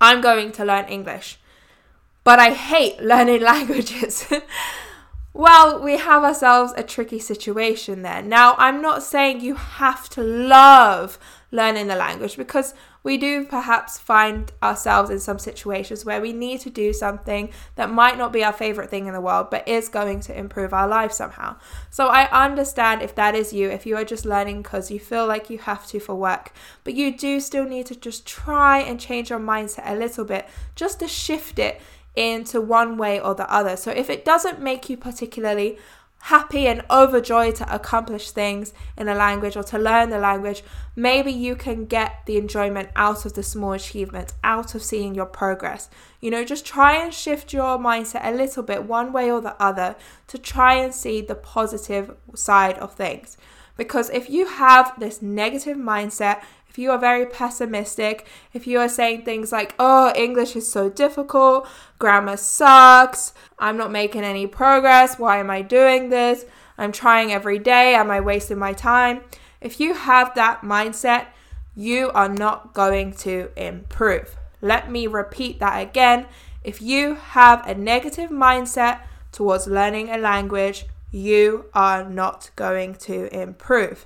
I'm 0.00 0.20
going 0.20 0.52
to 0.52 0.64
learn 0.64 0.86
English. 0.86 1.38
But 2.24 2.38
I 2.38 2.50
hate 2.50 3.00
learning 3.12 3.42
languages. 3.42 4.26
well, 5.32 5.82
we 5.82 5.98
have 5.98 6.24
ourselves 6.24 6.72
a 6.76 6.82
tricky 6.82 7.18
situation 7.18 8.02
there. 8.02 8.22
Now, 8.22 8.54
I'm 8.58 8.82
not 8.82 9.02
saying 9.02 9.40
you 9.40 9.54
have 9.54 10.08
to 10.10 10.22
love 10.22 11.18
learning 11.50 11.86
the 11.86 11.96
language 11.96 12.36
because 12.36 12.74
we 13.06 13.16
do 13.16 13.44
perhaps 13.44 13.98
find 13.98 14.50
ourselves 14.60 15.10
in 15.10 15.20
some 15.20 15.38
situations 15.38 16.04
where 16.04 16.20
we 16.20 16.32
need 16.32 16.58
to 16.58 16.68
do 16.68 16.92
something 16.92 17.48
that 17.76 17.88
might 17.88 18.18
not 18.18 18.32
be 18.32 18.42
our 18.42 18.52
favorite 18.52 18.90
thing 18.90 19.06
in 19.06 19.12
the 19.12 19.20
world, 19.20 19.46
but 19.48 19.66
is 19.68 19.88
going 19.88 20.18
to 20.18 20.36
improve 20.36 20.74
our 20.74 20.88
life 20.88 21.12
somehow. 21.12 21.54
So 21.88 22.08
I 22.08 22.28
understand 22.32 23.02
if 23.02 23.14
that 23.14 23.36
is 23.36 23.52
you, 23.52 23.70
if 23.70 23.86
you 23.86 23.94
are 23.94 24.04
just 24.04 24.26
learning 24.26 24.62
because 24.62 24.90
you 24.90 24.98
feel 24.98 25.24
like 25.24 25.48
you 25.48 25.58
have 25.58 25.86
to 25.86 26.00
for 26.00 26.16
work, 26.16 26.50
but 26.82 26.94
you 26.94 27.16
do 27.16 27.38
still 27.38 27.64
need 27.64 27.86
to 27.86 27.94
just 27.94 28.26
try 28.26 28.80
and 28.80 28.98
change 28.98 29.30
your 29.30 29.38
mindset 29.38 29.88
a 29.88 29.94
little 29.94 30.24
bit 30.24 30.48
just 30.74 30.98
to 30.98 31.06
shift 31.06 31.60
it 31.60 31.80
into 32.16 32.60
one 32.60 32.96
way 32.96 33.20
or 33.20 33.36
the 33.36 33.48
other. 33.48 33.76
So 33.76 33.92
if 33.92 34.10
it 34.10 34.24
doesn't 34.24 34.60
make 34.60 34.90
you 34.90 34.96
particularly 34.96 35.78
happy 36.26 36.66
and 36.66 36.82
overjoyed 36.90 37.54
to 37.54 37.72
accomplish 37.72 38.32
things 38.32 38.74
in 38.96 39.06
a 39.06 39.14
language 39.14 39.56
or 39.56 39.62
to 39.62 39.78
learn 39.78 40.10
the 40.10 40.18
language, 40.18 40.64
maybe 40.96 41.30
you 41.30 41.54
can 41.54 41.84
get 41.84 42.26
the 42.26 42.36
enjoyment 42.36 42.88
out 42.96 43.24
of 43.24 43.34
the 43.34 43.42
small 43.44 43.72
achievements, 43.72 44.34
out 44.42 44.74
of 44.74 44.82
seeing 44.82 45.14
your 45.14 45.26
progress. 45.26 45.88
You 46.20 46.32
know, 46.32 46.44
just 46.44 46.66
try 46.66 46.96
and 46.96 47.14
shift 47.14 47.52
your 47.52 47.78
mindset 47.78 48.24
a 48.24 48.32
little 48.32 48.64
bit, 48.64 48.82
one 48.82 49.12
way 49.12 49.30
or 49.30 49.40
the 49.40 49.54
other, 49.62 49.94
to 50.26 50.36
try 50.36 50.74
and 50.74 50.92
see 50.92 51.20
the 51.20 51.36
positive 51.36 52.16
side 52.34 52.76
of 52.78 52.94
things. 52.94 53.36
Because 53.76 54.10
if 54.10 54.28
you 54.28 54.48
have 54.48 54.98
this 54.98 55.22
negative 55.22 55.76
mindset, 55.76 56.42
if 56.76 56.80
you 56.80 56.90
are 56.90 56.98
very 56.98 57.24
pessimistic, 57.24 58.26
if 58.52 58.66
you 58.66 58.78
are 58.78 58.88
saying 58.88 59.22
things 59.22 59.50
like, 59.50 59.74
oh, 59.78 60.12
English 60.14 60.54
is 60.54 60.70
so 60.70 60.90
difficult, 60.90 61.66
grammar 61.98 62.36
sucks, 62.36 63.32
I'm 63.58 63.78
not 63.78 63.90
making 63.90 64.24
any 64.24 64.46
progress, 64.46 65.18
why 65.18 65.38
am 65.38 65.48
I 65.48 65.62
doing 65.62 66.10
this? 66.10 66.44
I'm 66.76 66.92
trying 66.92 67.32
every 67.32 67.58
day, 67.58 67.94
am 67.94 68.10
I 68.10 68.20
wasting 68.20 68.58
my 68.58 68.74
time? 68.74 69.22
If 69.58 69.80
you 69.80 69.94
have 69.94 70.34
that 70.34 70.60
mindset, 70.60 71.28
you 71.74 72.10
are 72.10 72.28
not 72.28 72.74
going 72.74 73.14
to 73.24 73.48
improve. 73.56 74.36
Let 74.60 74.90
me 74.90 75.06
repeat 75.06 75.58
that 75.60 75.80
again. 75.80 76.26
If 76.62 76.82
you 76.82 77.14
have 77.14 77.66
a 77.66 77.74
negative 77.74 78.28
mindset 78.28 79.00
towards 79.32 79.66
learning 79.66 80.10
a 80.10 80.18
language, 80.18 80.84
you 81.10 81.70
are 81.72 82.04
not 82.04 82.50
going 82.54 82.96
to 82.96 83.34
improve. 83.34 84.04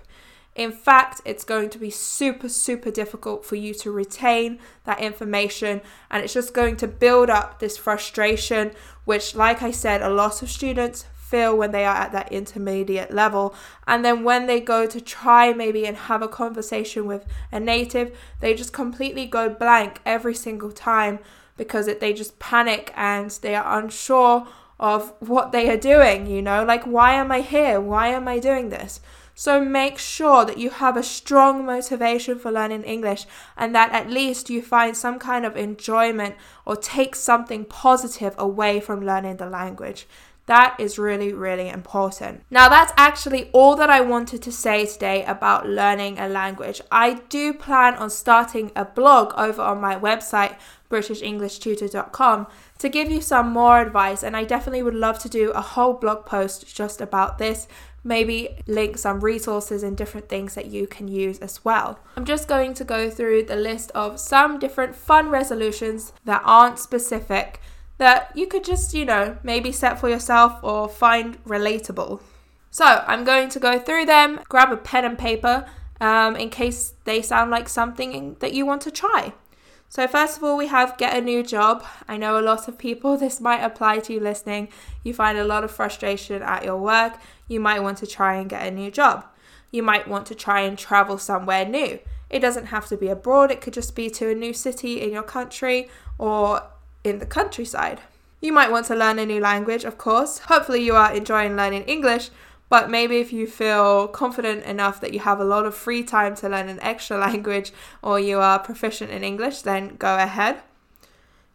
In 0.56 0.72
fact, 0.72 1.20
it's 1.24 1.44
going 1.44 1.70
to 1.70 1.78
be 1.78 1.90
super, 1.90 2.48
super 2.48 2.90
difficult 2.90 3.44
for 3.44 3.56
you 3.56 3.72
to 3.74 3.90
retain 3.90 4.58
that 4.84 5.00
information, 5.00 5.80
and 6.10 6.24
it's 6.24 6.34
just 6.34 6.52
going 6.52 6.76
to 6.78 6.88
build 6.88 7.30
up 7.30 7.60
this 7.60 7.76
frustration, 7.76 8.72
which, 9.04 9.34
like 9.34 9.62
I 9.62 9.70
said, 9.70 10.02
a 10.02 10.10
lot 10.10 10.42
of 10.42 10.50
students 10.50 11.06
feel 11.14 11.56
when 11.56 11.70
they 11.70 11.84
are 11.84 11.94
at 11.94 12.12
that 12.12 12.32
intermediate 12.32 13.12
level. 13.12 13.54
And 13.86 14.04
then 14.04 14.24
when 14.24 14.46
they 14.46 14.60
go 14.60 14.86
to 14.86 15.00
try 15.00 15.52
maybe 15.52 15.86
and 15.86 15.96
have 15.96 16.22
a 16.22 16.28
conversation 16.28 17.06
with 17.06 17.24
a 17.52 17.60
native, 17.60 18.18
they 18.40 18.52
just 18.52 18.72
completely 18.72 19.26
go 19.26 19.48
blank 19.48 20.00
every 20.04 20.34
single 20.34 20.72
time 20.72 21.20
because 21.56 21.86
it, 21.86 22.00
they 22.00 22.12
just 22.12 22.38
panic 22.40 22.92
and 22.96 23.30
they 23.42 23.54
are 23.54 23.78
unsure 23.78 24.48
of 24.80 25.12
what 25.20 25.52
they 25.52 25.70
are 25.70 25.76
doing, 25.76 26.26
you 26.26 26.40
know, 26.40 26.64
like, 26.64 26.84
why 26.84 27.12
am 27.12 27.30
I 27.30 27.42
here? 27.42 27.80
Why 27.80 28.08
am 28.08 28.26
I 28.26 28.38
doing 28.38 28.70
this? 28.70 29.00
So 29.40 29.58
make 29.58 29.96
sure 29.96 30.44
that 30.44 30.58
you 30.58 30.68
have 30.68 30.98
a 30.98 31.02
strong 31.02 31.64
motivation 31.64 32.38
for 32.38 32.52
learning 32.52 32.82
English 32.82 33.24
and 33.56 33.74
that 33.74 33.90
at 33.90 34.10
least 34.10 34.50
you 34.50 34.60
find 34.60 34.94
some 34.94 35.18
kind 35.18 35.46
of 35.46 35.56
enjoyment 35.56 36.34
or 36.66 36.76
take 36.76 37.16
something 37.16 37.64
positive 37.64 38.34
away 38.36 38.80
from 38.80 39.00
learning 39.00 39.38
the 39.38 39.48
language. 39.48 40.06
That 40.44 40.78
is 40.78 40.98
really, 40.98 41.32
really 41.32 41.68
important. 41.68 42.42
Now, 42.50 42.68
that's 42.68 42.92
actually 42.96 43.50
all 43.52 43.76
that 43.76 43.88
I 43.88 44.00
wanted 44.00 44.42
to 44.42 44.52
say 44.52 44.84
today 44.84 45.24
about 45.24 45.66
learning 45.66 46.18
a 46.18 46.28
language. 46.28 46.82
I 46.90 47.20
do 47.30 47.54
plan 47.54 47.94
on 47.94 48.10
starting 48.10 48.72
a 48.74 48.84
blog 48.84 49.32
over 49.38 49.62
on 49.62 49.80
my 49.80 49.96
website, 49.96 50.56
BritishEnglishTutor.com, 50.90 52.46
to 52.78 52.88
give 52.88 53.10
you 53.10 53.20
some 53.20 53.50
more 53.50 53.80
advice, 53.80 54.24
and 54.24 54.36
I 54.36 54.42
definitely 54.42 54.82
would 54.82 54.94
love 54.94 55.20
to 55.20 55.28
do 55.28 55.52
a 55.52 55.60
whole 55.60 55.94
blog 55.94 56.26
post 56.26 56.74
just 56.74 57.00
about 57.00 57.38
this 57.38 57.68
maybe 58.02 58.56
link 58.66 58.98
some 58.98 59.20
resources 59.20 59.82
and 59.82 59.96
different 59.96 60.28
things 60.28 60.54
that 60.54 60.66
you 60.66 60.86
can 60.86 61.08
use 61.08 61.38
as 61.40 61.64
well. 61.64 61.98
I'm 62.16 62.24
just 62.24 62.48
going 62.48 62.74
to 62.74 62.84
go 62.84 63.10
through 63.10 63.44
the 63.44 63.56
list 63.56 63.90
of 63.92 64.18
some 64.18 64.58
different 64.58 64.94
fun 64.94 65.28
resolutions 65.28 66.12
that 66.24 66.42
aren't 66.44 66.78
specific 66.78 67.60
that 67.98 68.32
you 68.34 68.46
could 68.46 68.64
just, 68.64 68.94
you 68.94 69.04
know, 69.04 69.36
maybe 69.42 69.70
set 69.70 70.00
for 70.00 70.08
yourself 70.08 70.58
or 70.62 70.88
find 70.88 71.42
relatable. 71.44 72.22
So 72.70 73.04
I'm 73.06 73.24
going 73.24 73.50
to 73.50 73.58
go 73.58 73.78
through 73.78 74.06
them, 74.06 74.40
grab 74.48 74.72
a 74.72 74.76
pen 74.76 75.04
and 75.04 75.18
paper 75.18 75.66
um, 76.00 76.34
in 76.36 76.48
case 76.48 76.94
they 77.04 77.20
sound 77.20 77.50
like 77.50 77.68
something 77.68 78.36
that 78.40 78.54
you 78.54 78.64
want 78.64 78.80
to 78.82 78.90
try. 78.90 79.34
So, 79.90 80.06
first 80.06 80.36
of 80.36 80.44
all, 80.44 80.56
we 80.56 80.68
have 80.68 80.96
get 80.98 81.16
a 81.16 81.20
new 81.20 81.42
job. 81.42 81.84
I 82.06 82.16
know 82.16 82.38
a 82.38 82.40
lot 82.40 82.68
of 82.68 82.78
people, 82.78 83.16
this 83.18 83.40
might 83.40 83.60
apply 83.62 83.98
to 84.00 84.12
you 84.12 84.20
listening. 84.20 84.68
You 85.02 85.12
find 85.12 85.36
a 85.36 85.44
lot 85.44 85.64
of 85.64 85.70
frustration 85.70 86.42
at 86.42 86.64
your 86.64 86.76
work. 86.76 87.18
You 87.50 87.58
might 87.58 87.82
want 87.82 87.98
to 87.98 88.06
try 88.06 88.36
and 88.36 88.48
get 88.48 88.64
a 88.64 88.70
new 88.70 88.92
job. 88.92 89.26
You 89.72 89.82
might 89.82 90.06
want 90.06 90.24
to 90.26 90.36
try 90.36 90.60
and 90.60 90.78
travel 90.78 91.18
somewhere 91.18 91.66
new. 91.66 91.98
It 92.30 92.38
doesn't 92.38 92.66
have 92.66 92.86
to 92.86 92.96
be 92.96 93.08
abroad, 93.08 93.50
it 93.50 93.60
could 93.60 93.74
just 93.74 93.96
be 93.96 94.08
to 94.10 94.30
a 94.30 94.36
new 94.36 94.52
city 94.52 95.00
in 95.00 95.10
your 95.10 95.24
country 95.24 95.90
or 96.16 96.62
in 97.02 97.18
the 97.18 97.26
countryside. 97.26 98.02
You 98.40 98.52
might 98.52 98.70
want 98.70 98.86
to 98.86 98.94
learn 98.94 99.18
a 99.18 99.26
new 99.26 99.40
language, 99.40 99.82
of 99.82 99.98
course. 99.98 100.38
Hopefully, 100.38 100.84
you 100.84 100.94
are 100.94 101.12
enjoying 101.12 101.56
learning 101.56 101.82
English, 101.82 102.30
but 102.68 102.88
maybe 102.88 103.16
if 103.16 103.32
you 103.32 103.48
feel 103.48 104.06
confident 104.06 104.64
enough 104.64 105.00
that 105.00 105.12
you 105.12 105.18
have 105.18 105.40
a 105.40 105.44
lot 105.44 105.66
of 105.66 105.74
free 105.74 106.04
time 106.04 106.36
to 106.36 106.48
learn 106.48 106.68
an 106.68 106.78
extra 106.80 107.18
language 107.26 107.72
or 108.00 108.20
you 108.20 108.38
are 108.38 108.60
proficient 108.60 109.10
in 109.10 109.24
English, 109.24 109.62
then 109.62 109.96
go 109.96 110.16
ahead. 110.16 110.62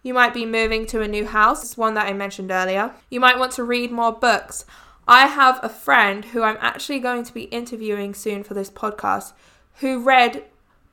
You 0.03 0.13
might 0.13 0.33
be 0.33 0.45
moving 0.45 0.85
to 0.87 1.01
a 1.01 1.07
new 1.07 1.25
house, 1.25 1.63
it's 1.63 1.77
one 1.77 1.93
that 1.93 2.05
I 2.05 2.13
mentioned 2.13 2.51
earlier. 2.51 2.91
You 3.09 3.21
might 3.21 3.39
want 3.39 3.53
to 3.53 3.63
read 3.63 3.91
more 3.91 4.11
books. 4.11 4.65
I 5.07 5.27
have 5.27 5.59
a 5.61 5.69
friend 5.69 6.25
who 6.25 6.41
I'm 6.41 6.57
actually 6.59 6.97
going 6.99 7.23
to 7.25 7.33
be 7.33 7.43
interviewing 7.43 8.15
soon 8.15 8.43
for 8.43 8.55
this 8.55 8.71
podcast 8.71 9.33
who 9.79 10.03
read 10.03 10.43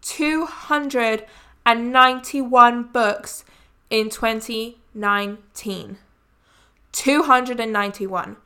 291 0.02 2.82
books 2.84 3.44
in 3.88 4.10
2019. 4.10 5.96
291. 6.92 8.36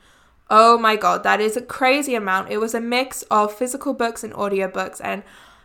Oh 0.48 0.78
my 0.78 0.94
god, 0.94 1.24
that 1.24 1.40
is 1.40 1.56
a 1.56 1.62
crazy 1.62 2.14
amount. 2.14 2.50
It 2.50 2.58
was 2.58 2.74
a 2.74 2.80
mix 2.80 3.22
of 3.24 3.52
physical 3.52 3.92
books 3.92 4.22
and 4.22 4.32
audiobooks 4.34 5.00
and 5.02 5.24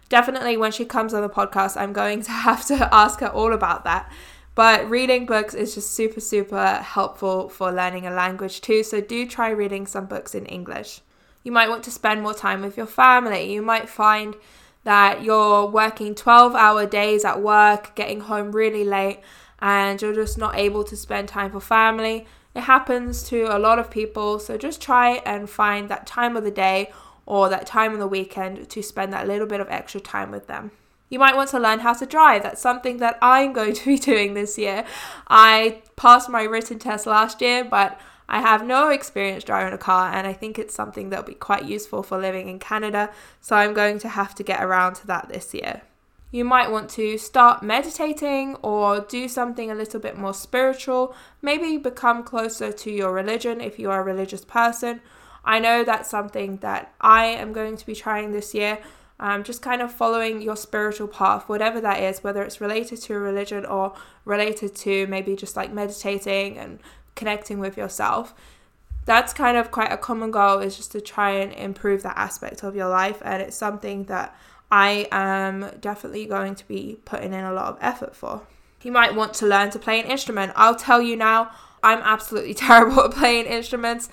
definitely 0.09 0.57
when 0.57 0.71
she 0.71 0.85
comes 0.85 1.13
on 1.13 1.21
the 1.21 1.29
podcast, 1.29 1.79
I'm 1.79 1.93
going 1.93 2.23
to 2.23 2.31
have 2.47 2.65
to 2.67 2.91
ask 2.93 3.19
her 3.19 3.29
all 3.29 3.53
about 3.53 3.83
that. 3.83 4.11
But 4.53 4.89
reading 4.89 5.25
books 5.25 5.53
is 5.53 5.75
just 5.75 5.91
super, 5.91 6.19
super 6.19 6.75
helpful 6.75 7.47
for 7.47 7.71
learning 7.71 8.05
a 8.05 8.11
language 8.11 8.61
too. 8.61 8.83
So 8.83 8.99
do 8.99 9.25
try 9.25 9.49
reading 9.49 9.87
some 9.87 10.05
books 10.05 10.35
in 10.35 10.45
English. 10.45 11.01
You 11.43 11.51
might 11.51 11.69
want 11.69 11.83
to 11.85 11.91
spend 11.91 12.21
more 12.21 12.33
time 12.33 12.61
with 12.61 12.77
your 12.77 12.85
family. 12.85 13.51
You 13.51 13.61
might 13.61 13.89
find 13.89 14.35
that 14.83 15.23
you're 15.23 15.65
working 15.65 16.15
12 16.15 16.55
hour 16.55 16.85
days 16.85 17.23
at 17.23 17.41
work, 17.41 17.95
getting 17.95 18.21
home 18.21 18.51
really 18.51 18.83
late, 18.83 19.19
and 19.59 20.01
you're 20.01 20.13
just 20.13 20.37
not 20.37 20.57
able 20.57 20.83
to 20.83 20.97
spend 20.97 21.27
time 21.27 21.51
for 21.51 21.59
family. 21.59 22.25
It 22.53 22.61
happens 22.61 23.23
to 23.29 23.43
a 23.43 23.59
lot 23.59 23.79
of 23.79 23.89
people, 23.89 24.39
so 24.39 24.57
just 24.57 24.81
try 24.81 25.21
and 25.25 25.49
find 25.49 25.87
that 25.89 26.05
time 26.05 26.35
of 26.35 26.43
the 26.43 26.51
day 26.51 26.91
or 27.25 27.47
that 27.49 27.65
time 27.65 27.93
on 27.93 27.99
the 27.99 28.07
weekend 28.07 28.69
to 28.69 28.83
spend 28.83 29.13
that 29.13 29.27
little 29.27 29.47
bit 29.47 29.61
of 29.61 29.69
extra 29.69 30.01
time 30.01 30.31
with 30.31 30.47
them. 30.47 30.71
You 31.11 31.19
might 31.19 31.35
want 31.35 31.49
to 31.49 31.59
learn 31.59 31.79
how 31.79 31.93
to 31.93 32.05
drive. 32.07 32.41
That's 32.41 32.61
something 32.61 32.97
that 32.97 33.19
I'm 33.21 33.53
going 33.59 33.73
to 33.75 33.85
be 33.85 33.99
doing 33.99 34.33
this 34.33 34.57
year. 34.57 34.85
I 35.27 35.83
passed 35.95 36.29
my 36.29 36.43
written 36.43 36.79
test 36.79 37.05
last 37.05 37.41
year, 37.41 37.63
but 37.63 37.99
I 38.27 38.39
have 38.39 38.65
no 38.65 38.89
experience 38.89 39.43
driving 39.43 39.73
a 39.73 39.77
car, 39.77 40.09
and 40.13 40.25
I 40.25 40.31
think 40.31 40.57
it's 40.57 40.73
something 40.73 41.09
that'll 41.09 41.25
be 41.25 41.33
quite 41.33 41.65
useful 41.65 42.01
for 42.01 42.17
living 42.17 42.47
in 42.47 42.59
Canada. 42.59 43.11
So 43.41 43.57
I'm 43.57 43.73
going 43.73 43.99
to 43.99 44.09
have 44.09 44.33
to 44.35 44.43
get 44.43 44.63
around 44.63 44.95
to 44.95 45.07
that 45.07 45.27
this 45.27 45.53
year. 45.53 45.81
You 46.31 46.45
might 46.45 46.71
want 46.71 46.89
to 46.91 47.17
start 47.17 47.61
meditating 47.61 48.55
or 48.61 49.01
do 49.01 49.27
something 49.27 49.69
a 49.69 49.75
little 49.75 49.99
bit 49.99 50.17
more 50.17 50.33
spiritual, 50.33 51.13
maybe 51.41 51.75
become 51.75 52.23
closer 52.23 52.71
to 52.71 52.89
your 52.89 53.11
religion 53.11 53.59
if 53.59 53.77
you 53.77 53.91
are 53.91 53.99
a 53.99 54.03
religious 54.05 54.45
person. 54.45 55.01
I 55.43 55.59
know 55.59 55.83
that's 55.83 56.09
something 56.09 56.57
that 56.57 56.93
I 57.01 57.25
am 57.25 57.51
going 57.51 57.75
to 57.75 57.85
be 57.85 57.95
trying 57.95 58.31
this 58.31 58.53
year. 58.53 58.79
Um, 59.21 59.43
just 59.43 59.61
kind 59.61 59.83
of 59.83 59.91
following 59.91 60.41
your 60.41 60.57
spiritual 60.57 61.07
path, 61.07 61.47
whatever 61.47 61.79
that 61.79 62.01
is, 62.01 62.23
whether 62.23 62.41
it's 62.41 62.59
related 62.59 63.01
to 63.03 63.13
religion 63.13 63.65
or 63.65 63.93
related 64.25 64.75
to 64.77 65.05
maybe 65.07 65.35
just 65.35 65.55
like 65.55 65.71
meditating 65.71 66.57
and 66.57 66.79
connecting 67.15 67.59
with 67.59 67.77
yourself. 67.77 68.33
That's 69.05 69.31
kind 69.31 69.57
of 69.57 69.69
quite 69.69 69.91
a 69.91 69.97
common 69.97 70.31
goal, 70.31 70.57
is 70.57 70.75
just 70.75 70.91
to 70.93 71.01
try 71.01 71.31
and 71.31 71.53
improve 71.53 72.01
that 72.01 72.17
aspect 72.17 72.63
of 72.63 72.75
your 72.75 72.89
life. 72.89 73.21
And 73.23 73.43
it's 73.43 73.55
something 73.55 74.05
that 74.05 74.35
I 74.71 75.07
am 75.11 75.69
definitely 75.79 76.25
going 76.25 76.55
to 76.55 76.67
be 76.67 76.97
putting 77.05 77.33
in 77.33 77.43
a 77.43 77.53
lot 77.53 77.67
of 77.67 77.77
effort 77.79 78.15
for. 78.15 78.41
You 78.81 78.91
might 78.91 79.13
want 79.13 79.35
to 79.35 79.45
learn 79.45 79.69
to 79.71 79.79
play 79.79 79.99
an 79.99 80.07
instrument. 80.07 80.53
I'll 80.55 80.75
tell 80.75 81.01
you 81.01 81.15
now, 81.15 81.51
I'm 81.83 81.99
absolutely 81.99 82.53
terrible 82.67 83.01
at 83.01 83.11
playing 83.11 83.45
instruments. 83.45 84.09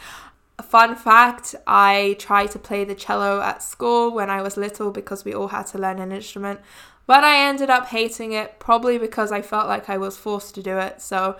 Fun 0.62 0.96
fact 0.96 1.54
I 1.66 2.16
tried 2.18 2.50
to 2.50 2.58
play 2.58 2.84
the 2.84 2.94
cello 2.94 3.40
at 3.40 3.62
school 3.62 4.12
when 4.12 4.28
I 4.28 4.42
was 4.42 4.56
little 4.56 4.90
because 4.90 5.24
we 5.24 5.32
all 5.32 5.48
had 5.48 5.66
to 5.68 5.78
learn 5.78 5.98
an 5.98 6.12
instrument, 6.12 6.60
but 7.06 7.24
I 7.24 7.48
ended 7.48 7.70
up 7.70 7.86
hating 7.86 8.32
it 8.32 8.58
probably 8.58 8.98
because 8.98 9.32
I 9.32 9.40
felt 9.40 9.68
like 9.68 9.88
I 9.88 9.98
was 9.98 10.16
forced 10.16 10.54
to 10.56 10.62
do 10.62 10.78
it. 10.78 11.00
So 11.00 11.36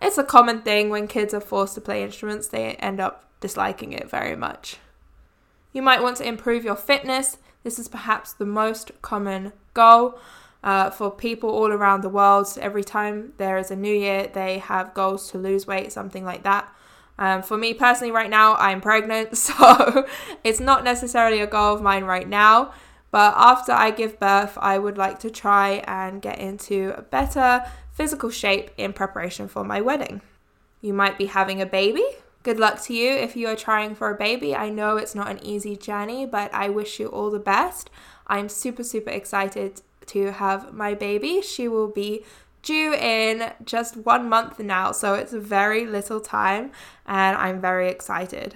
it's 0.00 0.18
a 0.18 0.24
common 0.24 0.62
thing 0.62 0.88
when 0.88 1.08
kids 1.08 1.34
are 1.34 1.40
forced 1.40 1.74
to 1.74 1.80
play 1.80 2.02
instruments, 2.02 2.48
they 2.48 2.74
end 2.76 3.00
up 3.00 3.24
disliking 3.40 3.92
it 3.92 4.08
very 4.08 4.36
much. 4.36 4.76
You 5.72 5.82
might 5.82 6.02
want 6.02 6.16
to 6.18 6.26
improve 6.26 6.64
your 6.64 6.76
fitness. 6.76 7.38
This 7.64 7.78
is 7.78 7.88
perhaps 7.88 8.32
the 8.32 8.46
most 8.46 8.92
common 9.02 9.52
goal 9.74 10.18
uh, 10.62 10.90
for 10.90 11.10
people 11.10 11.50
all 11.50 11.72
around 11.72 12.02
the 12.02 12.08
world. 12.08 12.46
Every 12.60 12.84
time 12.84 13.32
there 13.36 13.58
is 13.58 13.70
a 13.70 13.76
new 13.76 13.94
year, 13.94 14.26
they 14.32 14.58
have 14.58 14.94
goals 14.94 15.30
to 15.32 15.38
lose 15.38 15.66
weight, 15.66 15.92
something 15.92 16.24
like 16.24 16.42
that. 16.44 16.72
Um, 17.20 17.42
for 17.42 17.58
me 17.58 17.74
personally, 17.74 18.10
right 18.10 18.30
now, 18.30 18.56
I'm 18.56 18.80
pregnant, 18.80 19.36
so 19.46 20.06
it's 20.42 20.58
not 20.58 20.82
necessarily 20.82 21.40
a 21.40 21.46
goal 21.46 21.74
of 21.74 21.82
mine 21.82 22.04
right 22.04 22.28
now. 22.28 22.72
But 23.12 23.34
after 23.36 23.72
I 23.72 23.90
give 23.90 24.18
birth, 24.18 24.56
I 24.60 24.78
would 24.78 24.96
like 24.96 25.18
to 25.20 25.30
try 25.30 25.82
and 25.86 26.22
get 26.22 26.38
into 26.38 26.94
a 26.96 27.02
better 27.02 27.64
physical 27.92 28.30
shape 28.30 28.70
in 28.76 28.92
preparation 28.92 29.48
for 29.48 29.64
my 29.64 29.80
wedding. 29.80 30.22
You 30.80 30.94
might 30.94 31.18
be 31.18 31.26
having 31.26 31.60
a 31.60 31.66
baby. 31.66 32.04
Good 32.42 32.58
luck 32.58 32.80
to 32.84 32.94
you 32.94 33.10
if 33.10 33.36
you 33.36 33.48
are 33.48 33.56
trying 33.56 33.94
for 33.94 34.10
a 34.10 34.16
baby. 34.16 34.56
I 34.56 34.70
know 34.70 34.96
it's 34.96 35.14
not 35.14 35.30
an 35.30 35.44
easy 35.44 35.76
journey, 35.76 36.24
but 36.24 36.54
I 36.54 36.70
wish 36.70 36.98
you 36.98 37.08
all 37.08 37.30
the 37.30 37.38
best. 37.38 37.90
I'm 38.28 38.48
super, 38.48 38.84
super 38.84 39.10
excited 39.10 39.82
to 40.06 40.32
have 40.32 40.72
my 40.72 40.94
baby. 40.94 41.42
She 41.42 41.68
will 41.68 41.88
be 41.88 42.24
due 42.62 42.94
in 42.94 43.52
just 43.64 43.96
one 43.96 44.28
month 44.28 44.58
now, 44.58 44.92
so 44.92 45.14
it's 45.14 45.32
very 45.32 45.86
little 45.86 46.20
time, 46.20 46.72
and 47.06 47.36
I'm 47.36 47.60
very 47.60 47.88
excited. 47.88 48.54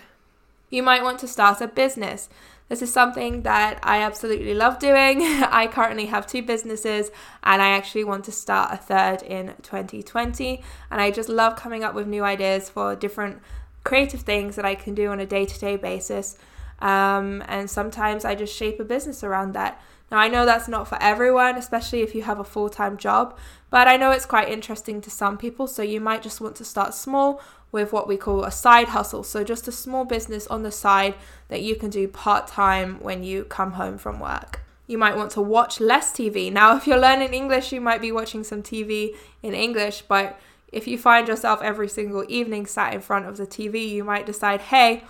You 0.70 0.82
might 0.82 1.02
want 1.02 1.18
to 1.20 1.28
start 1.28 1.60
a 1.60 1.68
business. 1.68 2.28
This 2.68 2.80
is 2.80 2.92
something 2.92 3.42
that 3.42 3.78
I 3.82 4.00
absolutely 4.00 4.54
love 4.54 4.78
doing. 4.78 5.22
I 5.22 5.66
currently 5.66 6.06
have 6.06 6.26
two 6.26 6.42
businesses 6.42 7.10
and 7.42 7.60
I 7.60 7.68
actually 7.68 8.04
want 8.04 8.24
to 8.24 8.32
start 8.32 8.72
a 8.72 8.76
third 8.76 9.22
in 9.22 9.54
2020. 9.62 10.62
And 10.90 11.00
I 11.00 11.10
just 11.10 11.28
love 11.28 11.56
coming 11.56 11.84
up 11.84 11.94
with 11.94 12.06
new 12.06 12.24
ideas 12.24 12.70
for 12.70 12.96
different 12.96 13.40
creative 13.84 14.22
things 14.22 14.56
that 14.56 14.64
I 14.64 14.74
can 14.74 14.94
do 14.94 15.10
on 15.10 15.20
a 15.20 15.26
day 15.26 15.44
to 15.44 15.60
day 15.60 15.76
basis. 15.76 16.38
Um, 16.80 17.44
and 17.46 17.70
sometimes 17.70 18.24
I 18.24 18.34
just 18.34 18.56
shape 18.56 18.80
a 18.80 18.84
business 18.84 19.22
around 19.22 19.52
that. 19.52 19.80
Now, 20.10 20.18
I 20.18 20.28
know 20.28 20.44
that's 20.44 20.68
not 20.68 20.86
for 20.86 20.98
everyone, 21.00 21.56
especially 21.56 22.02
if 22.02 22.14
you 22.14 22.22
have 22.22 22.38
a 22.38 22.44
full 22.44 22.68
time 22.68 22.96
job, 22.96 23.36
but 23.70 23.88
I 23.88 23.96
know 23.96 24.10
it's 24.10 24.26
quite 24.26 24.48
interesting 24.48 25.00
to 25.00 25.10
some 25.10 25.38
people. 25.38 25.66
So 25.66 25.82
you 25.82 26.00
might 26.00 26.22
just 26.22 26.40
want 26.40 26.56
to 26.56 26.64
start 26.64 26.94
small 26.94 27.40
with 27.72 27.92
what 27.92 28.06
we 28.06 28.16
call 28.16 28.44
a 28.44 28.52
side 28.52 28.88
hustle. 28.88 29.24
So 29.24 29.42
just 29.42 29.66
a 29.66 29.72
small 29.72 30.04
business 30.04 30.46
on 30.46 30.62
the 30.62 30.70
side 30.70 31.14
that 31.48 31.62
you 31.62 31.74
can 31.74 31.90
do 31.90 32.06
part 32.06 32.46
time 32.46 33.00
when 33.00 33.24
you 33.24 33.44
come 33.44 33.72
home 33.72 33.98
from 33.98 34.20
work. 34.20 34.60
You 34.86 34.98
might 34.98 35.16
want 35.16 35.32
to 35.32 35.40
watch 35.40 35.80
less 35.80 36.12
TV. 36.12 36.52
Now, 36.52 36.76
if 36.76 36.86
you're 36.86 36.98
learning 36.98 37.32
English, 37.32 37.72
you 37.72 37.80
might 37.80 38.00
be 38.00 38.12
watching 38.12 38.44
some 38.44 38.62
TV 38.62 39.16
in 39.42 39.54
English, 39.54 40.02
but 40.02 40.38
if 40.70 40.86
you 40.86 40.98
find 40.98 41.26
yourself 41.26 41.62
every 41.62 41.88
single 41.88 42.24
evening 42.28 42.66
sat 42.66 42.92
in 42.92 43.00
front 43.00 43.26
of 43.26 43.36
the 43.36 43.46
TV, 43.46 43.88
you 43.88 44.04
might 44.04 44.26
decide, 44.26 44.60
hey, 44.60 45.04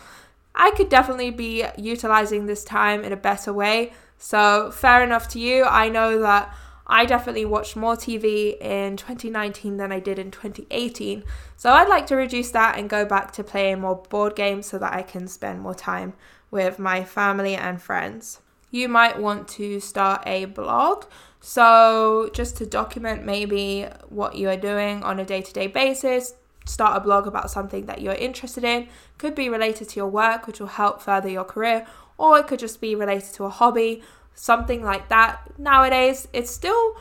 I 0.54 0.70
could 0.70 0.88
definitely 0.88 1.30
be 1.30 1.64
utilizing 1.76 2.46
this 2.46 2.62
time 2.62 3.02
in 3.02 3.12
a 3.12 3.16
better 3.16 3.52
way. 3.52 3.92
So, 4.24 4.70
fair 4.70 5.04
enough 5.04 5.28
to 5.28 5.38
you. 5.38 5.64
I 5.64 5.90
know 5.90 6.18
that 6.20 6.50
I 6.87 7.04
definitely 7.04 7.44
watched 7.44 7.76
more 7.76 7.94
TV 7.94 8.58
in 8.58 8.96
2019 8.96 9.76
than 9.76 9.92
I 9.92 10.00
did 10.00 10.18
in 10.18 10.30
2018. 10.30 11.24
So, 11.58 11.70
I'd 11.70 11.90
like 11.90 12.06
to 12.06 12.16
reduce 12.16 12.50
that 12.52 12.78
and 12.78 12.88
go 12.88 13.04
back 13.04 13.32
to 13.32 13.44
playing 13.44 13.82
more 13.82 13.96
board 13.96 14.34
games 14.34 14.64
so 14.64 14.78
that 14.78 14.94
I 14.94 15.02
can 15.02 15.28
spend 15.28 15.60
more 15.60 15.74
time 15.74 16.14
with 16.50 16.78
my 16.78 17.04
family 17.04 17.54
and 17.54 17.82
friends. 17.82 18.40
You 18.70 18.88
might 18.88 19.20
want 19.20 19.46
to 19.48 19.78
start 19.78 20.22
a 20.24 20.46
blog. 20.46 21.04
So, 21.40 22.30
just 22.32 22.56
to 22.56 22.64
document 22.64 23.26
maybe 23.26 23.88
what 24.08 24.37
you 24.37 24.48
are 24.48 24.56
doing 24.56 25.02
on 25.02 25.20
a 25.20 25.26
day 25.26 25.42
to 25.42 25.52
day 25.52 25.66
basis, 25.66 26.32
start 26.64 26.96
a 26.96 27.00
blog 27.00 27.26
about 27.26 27.50
something 27.50 27.84
that 27.87 28.00
you're 28.00 28.14
interested 28.14 28.64
in. 28.64 28.88
Could 29.18 29.34
be 29.34 29.48
related 29.48 29.90
to 29.90 29.96
your 29.96 30.08
work, 30.08 30.46
which 30.46 30.60
will 30.60 30.66
help 30.66 31.02
further 31.02 31.28
your 31.28 31.44
career, 31.44 31.87
or 32.18 32.38
it 32.38 32.46
could 32.46 32.59
just 32.59 32.81
be 32.81 32.94
related 32.94 33.33
to 33.35 33.44
a 33.44 33.50
hobby, 33.50 34.03
something 34.35 34.83
like 34.83 35.09
that. 35.09 35.59
Nowadays, 35.59 36.29
it's 36.33 36.50
still 36.50 36.96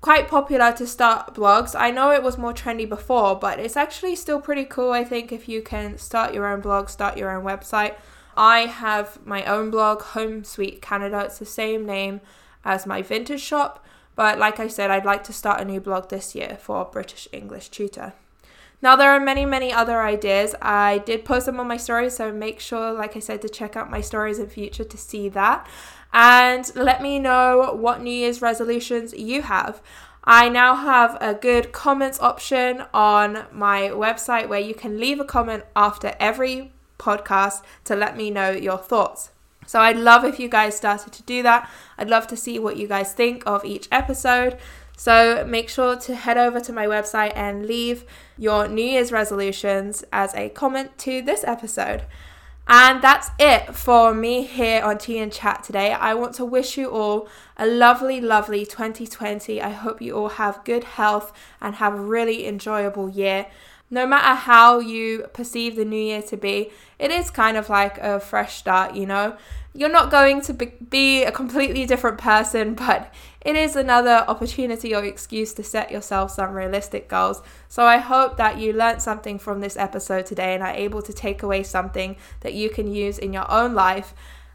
quite 0.00 0.28
popular 0.28 0.72
to 0.72 0.86
start 0.86 1.34
blogs. 1.34 1.74
I 1.78 1.90
know 1.90 2.12
it 2.12 2.22
was 2.22 2.38
more 2.38 2.52
trendy 2.52 2.88
before, 2.88 3.36
but 3.36 3.58
it's 3.58 3.76
actually 3.76 4.16
still 4.16 4.40
pretty 4.40 4.64
cool, 4.64 4.92
I 4.92 5.04
think, 5.04 5.32
if 5.32 5.48
you 5.48 5.62
can 5.62 5.98
start 5.98 6.34
your 6.34 6.46
own 6.46 6.60
blog, 6.60 6.88
start 6.88 7.18
your 7.18 7.30
own 7.30 7.44
website. 7.44 7.96
I 8.36 8.60
have 8.60 9.18
my 9.26 9.44
own 9.44 9.70
blog, 9.70 10.02
Home 10.02 10.44
Sweet 10.44 10.80
Canada. 10.80 11.22
It's 11.24 11.38
the 11.38 11.44
same 11.44 11.84
name 11.84 12.20
as 12.64 12.86
my 12.86 13.02
vintage 13.02 13.40
shop, 13.40 13.84
but 14.14 14.38
like 14.38 14.60
I 14.60 14.68
said, 14.68 14.90
I'd 14.90 15.04
like 15.04 15.24
to 15.24 15.32
start 15.32 15.60
a 15.60 15.64
new 15.64 15.80
blog 15.80 16.08
this 16.08 16.34
year 16.34 16.56
for 16.60 16.84
British 16.84 17.26
English 17.32 17.70
Tutor. 17.70 18.12
Now, 18.80 18.94
there 18.94 19.10
are 19.10 19.20
many, 19.20 19.44
many 19.44 19.72
other 19.72 20.00
ideas. 20.00 20.54
I 20.62 20.98
did 20.98 21.24
post 21.24 21.46
them 21.46 21.58
on 21.58 21.66
my 21.66 21.76
stories, 21.76 22.16
so 22.16 22.32
make 22.32 22.60
sure, 22.60 22.92
like 22.92 23.16
I 23.16 23.20
said, 23.20 23.42
to 23.42 23.48
check 23.48 23.76
out 23.76 23.90
my 23.90 24.00
stories 24.00 24.38
in 24.38 24.48
future 24.48 24.84
to 24.84 24.96
see 24.96 25.28
that. 25.30 25.66
And 26.12 26.70
let 26.74 27.02
me 27.02 27.18
know 27.18 27.76
what 27.78 28.00
New 28.00 28.12
Year's 28.12 28.40
resolutions 28.40 29.12
you 29.12 29.42
have. 29.42 29.82
I 30.24 30.48
now 30.48 30.74
have 30.74 31.16
a 31.20 31.34
good 31.34 31.72
comments 31.72 32.20
option 32.20 32.84
on 32.92 33.46
my 33.50 33.88
website 33.88 34.48
where 34.48 34.60
you 34.60 34.74
can 34.74 35.00
leave 35.00 35.20
a 35.20 35.24
comment 35.24 35.64
after 35.74 36.14
every 36.20 36.72
podcast 36.98 37.62
to 37.84 37.96
let 37.96 38.16
me 38.16 38.30
know 38.30 38.50
your 38.50 38.78
thoughts. 38.78 39.30
So 39.66 39.80
I'd 39.80 39.96
love 39.96 40.24
if 40.24 40.38
you 40.38 40.48
guys 40.48 40.76
started 40.76 41.12
to 41.12 41.22
do 41.24 41.42
that. 41.42 41.68
I'd 41.98 42.08
love 42.08 42.26
to 42.28 42.36
see 42.36 42.58
what 42.58 42.76
you 42.76 42.86
guys 42.88 43.12
think 43.12 43.42
of 43.46 43.64
each 43.64 43.88
episode. 43.92 44.56
So 44.98 45.44
make 45.46 45.68
sure 45.68 45.94
to 45.94 46.16
head 46.16 46.36
over 46.36 46.58
to 46.58 46.72
my 46.72 46.86
website 46.86 47.30
and 47.36 47.66
leave 47.66 48.04
your 48.36 48.66
New 48.66 48.84
Year's 48.84 49.12
resolutions 49.12 50.02
as 50.12 50.34
a 50.34 50.48
comment 50.48 50.98
to 50.98 51.22
this 51.22 51.44
episode. 51.44 52.02
And 52.66 53.00
that's 53.00 53.30
it 53.38 53.76
for 53.76 54.12
me 54.12 54.42
here 54.42 54.82
on 54.82 54.98
Tea 54.98 55.20
and 55.20 55.32
Chat 55.32 55.62
today. 55.62 55.92
I 55.92 56.14
want 56.14 56.34
to 56.34 56.44
wish 56.44 56.76
you 56.76 56.90
all 56.90 57.28
a 57.56 57.64
lovely, 57.64 58.20
lovely 58.20 58.66
2020. 58.66 59.62
I 59.62 59.70
hope 59.70 60.02
you 60.02 60.16
all 60.16 60.30
have 60.30 60.64
good 60.64 60.82
health 60.82 61.32
and 61.60 61.76
have 61.76 61.94
a 61.94 62.02
really 62.02 62.48
enjoyable 62.48 63.08
year. 63.08 63.46
No 63.90 64.04
matter 64.04 64.34
how 64.34 64.80
you 64.80 65.28
perceive 65.32 65.76
the 65.76 65.84
new 65.84 65.96
year 66.02 66.22
to 66.22 66.36
be, 66.36 66.72
it 66.98 67.12
is 67.12 67.30
kind 67.30 67.56
of 67.56 67.70
like 67.70 67.98
a 67.98 68.18
fresh 68.18 68.56
start, 68.56 68.96
you 68.96 69.06
know? 69.06 69.36
You're 69.78 69.88
not 69.88 70.10
going 70.10 70.40
to 70.40 70.54
be 70.54 71.22
a 71.22 71.30
completely 71.30 71.86
different 71.86 72.18
person, 72.18 72.74
but 72.74 73.14
it 73.40 73.54
is 73.54 73.76
another 73.76 74.24
opportunity 74.26 74.92
or 74.92 75.04
excuse 75.04 75.54
to 75.54 75.62
set 75.62 75.92
yourself 75.92 76.32
some 76.32 76.52
realistic 76.52 77.06
goals. 77.08 77.42
So 77.68 77.84
I 77.84 77.98
hope 77.98 78.38
that 78.38 78.58
you 78.58 78.72
learned 78.72 79.00
something 79.02 79.38
from 79.38 79.60
this 79.60 79.76
episode 79.76 80.26
today 80.26 80.54
and 80.54 80.64
are 80.64 80.74
able 80.74 81.00
to 81.02 81.12
take 81.12 81.44
away 81.44 81.62
something 81.62 82.16
that 82.40 82.54
you 82.54 82.70
can 82.70 82.92
use 82.92 83.18
in 83.18 83.32
your 83.32 83.48
own 83.48 83.72
life. 83.76 84.14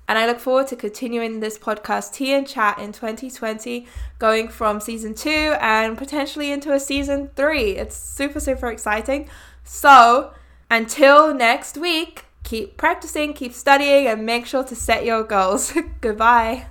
And 0.09 0.19
I 0.19 0.27
look 0.27 0.41
forward 0.41 0.67
to 0.67 0.75
continuing 0.75 1.39
this 1.39 1.57
podcast, 1.57 2.11
Tea 2.11 2.33
and 2.33 2.45
Chat, 2.45 2.77
in 2.79 2.91
2020, 2.91 3.87
going 4.19 4.49
from 4.49 4.81
season 4.81 5.13
two 5.13 5.55
and 5.61 5.97
potentially 5.97 6.51
into 6.51 6.73
a 6.73 6.81
season 6.81 7.29
three. 7.37 7.77
It's 7.77 7.95
super, 7.95 8.41
super 8.41 8.67
exciting. 8.67 9.29
So 9.63 10.33
until 10.69 11.33
next 11.33 11.77
week, 11.77 12.25
keep 12.43 12.77
practicing, 12.77 13.33
keep 13.33 13.53
studying, 13.53 14.07
and 14.07 14.25
make 14.25 14.45
sure 14.45 14.63
to 14.63 14.75
set 14.75 15.05
your 15.05 15.23
goals. 15.23 15.73
Goodbye. 16.01 16.67